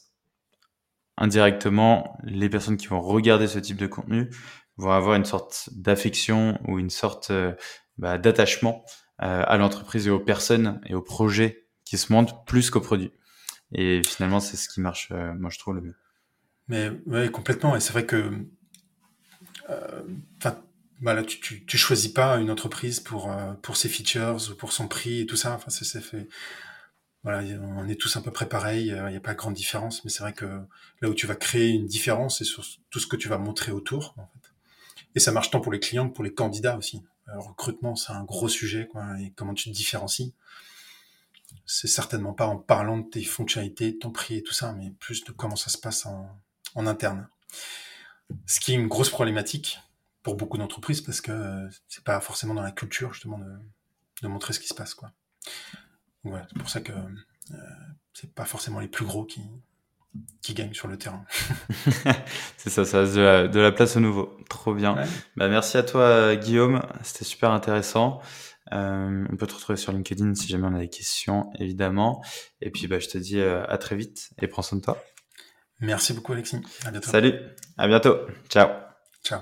indirectement, 1.18 2.18
les 2.24 2.48
personnes 2.48 2.78
qui 2.78 2.88
vont 2.88 3.02
regarder 3.02 3.48
ce 3.48 3.60
type 3.60 3.76
de 3.76 3.86
contenu 3.86 4.30
vont 4.78 4.92
avoir 4.92 5.16
une 5.16 5.26
sorte 5.26 5.70
d'affection 5.74 6.58
ou 6.70 6.80
une 6.80 6.90
sorte 6.90 7.32
euh, 7.32 7.54
bah, 7.98 8.18
d'attachement 8.18 8.86
euh, 9.22 9.44
à 9.46 9.58
l'entreprise 9.58 10.08
et 10.08 10.10
aux 10.10 10.22
personnes 10.22 10.80
et 10.86 10.96
aux 10.96 11.02
projets 11.02 11.68
qui 11.84 11.98
se 11.98 12.14
montent 12.14 12.46
plus 12.46 12.70
qu'aux 12.70 12.80
produits. 12.80 13.12
Et 13.74 14.02
finalement, 14.08 14.40
c'est 14.40 14.56
ce 14.56 14.70
qui 14.70 14.80
marche, 14.80 15.10
euh, 15.12 15.34
moi 15.34 15.50
je 15.50 15.60
trouve 15.60 15.76
le 15.76 15.82
mieux. 15.82 15.96
Mais 16.70 17.30
complètement. 17.30 17.76
Et 17.76 17.82
c'est 17.82 17.92
vrai 17.92 18.06
que, 18.06 18.32
voilà, 21.02 21.24
tu, 21.24 21.40
tu, 21.40 21.66
tu, 21.66 21.78
choisis 21.78 22.12
pas 22.12 22.38
une 22.38 22.50
entreprise 22.50 23.00
pour 23.00 23.32
pour 23.62 23.78
ses 23.78 23.90
features 23.90 24.38
ou 24.52 24.56
pour 24.56 24.72
son 24.74 24.88
prix 24.88 25.22
et 25.22 25.26
tout 25.26 25.36
ça. 25.36 25.54
Enfin, 25.54 25.70
c'est 25.70 26.02
fait 26.02 26.28
voilà, 27.24 27.42
on 27.62 27.88
est 27.90 28.00
tous 28.00 28.16
un 28.16 28.22
peu 28.22 28.32
près 28.32 28.48
pareil, 28.48 28.92
euh, 28.94 29.10
il 29.10 29.12
n'y 29.12 29.18
a 29.18 29.22
pas 29.22 29.34
grande 29.34 29.54
différence, 29.54 30.06
mais 30.06 30.10
c'est 30.10 30.22
vrai 30.22 30.32
que 30.32 30.46
là 31.02 31.10
où 31.10 31.14
tu 31.14 31.28
vas 31.28 31.36
créer 31.36 31.70
une 31.70 31.86
différence, 31.86 32.38
c'est 32.38 32.46
sur 32.46 32.64
tout 32.90 33.00
ce 33.00 33.08
que 33.08 33.18
tu 33.18 33.28
vas 33.28 33.38
montrer 33.38 33.74
autour. 33.74 34.16
Et 35.14 35.20
ça 35.20 35.34
marche 35.34 35.50
tant 35.50 35.60
pour 35.60 35.74
les 35.74 35.82
clients 35.82 36.08
que 36.08 36.14
pour 36.14 36.24
les 36.24 36.34
candidats 36.34 36.78
aussi. 36.78 37.04
Le 37.26 37.40
recrutement, 37.40 37.98
c'est 37.98 38.14
un 38.14 38.24
gros 38.24 38.48
sujet, 38.48 38.88
quoi, 38.88 39.20
et 39.20 39.34
comment 39.36 39.54
tu 39.54 39.70
te 39.70 39.76
différencies. 39.76 40.34
C'est 41.66 41.88
certainement 41.88 42.32
pas 42.32 42.48
en 42.48 42.56
parlant 42.56 43.00
de 43.00 43.10
tes 43.10 43.24
fonctionnalités, 43.24 43.92
de 43.92 43.98
ton 43.98 44.12
prix 44.12 44.38
et 44.38 44.44
tout 44.44 44.54
ça, 44.54 44.72
mais 44.72 44.92
plus 44.92 45.26
de 45.26 45.34
comment 45.34 45.58
ça 45.58 45.70
se 45.70 45.78
passe 45.78 46.06
en, 46.06 46.30
en 46.76 46.88
interne. 46.88 47.28
Ce 48.46 48.62
qui 48.62 48.72
est 48.72 48.76
une 48.76 48.88
grosse 48.88 49.10
problématique 49.10 49.82
pour 50.28 50.36
beaucoup 50.36 50.58
d'entreprises 50.58 51.00
parce 51.00 51.22
que 51.22 51.70
c'est 51.88 52.04
pas 52.04 52.20
forcément 52.20 52.54
dans 52.54 52.62
la 52.62 52.74
culture 52.74 53.14
justement 53.14 53.38
de, 53.38 53.50
de 54.24 54.28
montrer 54.28 54.52
ce 54.52 54.60
qui 54.60 54.68
se 54.68 54.74
passe, 54.74 54.94
quoi 54.94 55.14
c'est 56.50 56.58
pour 56.58 56.70
ça 56.70 56.82
que 56.82 56.92
euh, 56.92 57.56
c'est 58.14 58.34
pas 58.34 58.44
forcément 58.44 58.82
les 58.82 58.90
plus 58.90 59.06
gros 59.06 59.24
qui, 59.24 59.42
qui 60.42 60.54
gagnent 60.54 60.74
sur 60.74 60.90
le 60.90 60.98
terrain. 60.98 61.24
c'est 62.58 62.70
ça, 62.70 62.84
ça 62.84 63.04
a 63.04 63.48
de 63.48 63.58
la, 63.58 63.72
place 63.72 63.96
au 63.96 64.02
nouveau. 64.02 64.38
Trop 64.50 64.74
bien. 64.74 64.96
Bah, 65.38 65.48
merci 65.48 65.78
à 65.78 65.84
toi, 65.84 66.36
Guillaume. 66.36 66.82
C'était 67.04 67.24
super 67.24 67.52
intéressant. 67.52 68.22
Euh, 68.74 69.26
on 69.32 69.38
peut 69.38 69.48
te 69.48 69.54
retrouver 69.54 69.78
sur 69.78 69.94
LinkedIn 69.94 70.36
si 70.36 70.50
jamais 70.50 70.68
on 70.68 70.76
a 70.76 70.80
des 70.80 70.90
questions, 70.90 71.50
évidemment. 71.58 72.22
Et 72.60 72.70
puis, 72.70 72.88
bah, 72.88 73.00
je 73.00 73.08
te 73.08 73.18
dis 73.18 73.40
euh, 73.40 73.66
à 73.68 73.78
très 73.78 73.96
vite 73.96 74.32
et 74.42 74.48
prends 74.48 74.62
soin 74.62 74.80
de 74.80 74.84
toi. 74.84 75.02
Merci 75.80 76.12
beaucoup, 76.12 76.34
Alexis. 76.34 76.60
À 76.86 76.92
bientôt. 76.92 77.10
Salut. 77.10 77.40
À 77.78 77.88
bientôt. 77.88 78.18
Ciao. 78.50 78.68
Ciao. 79.24 79.42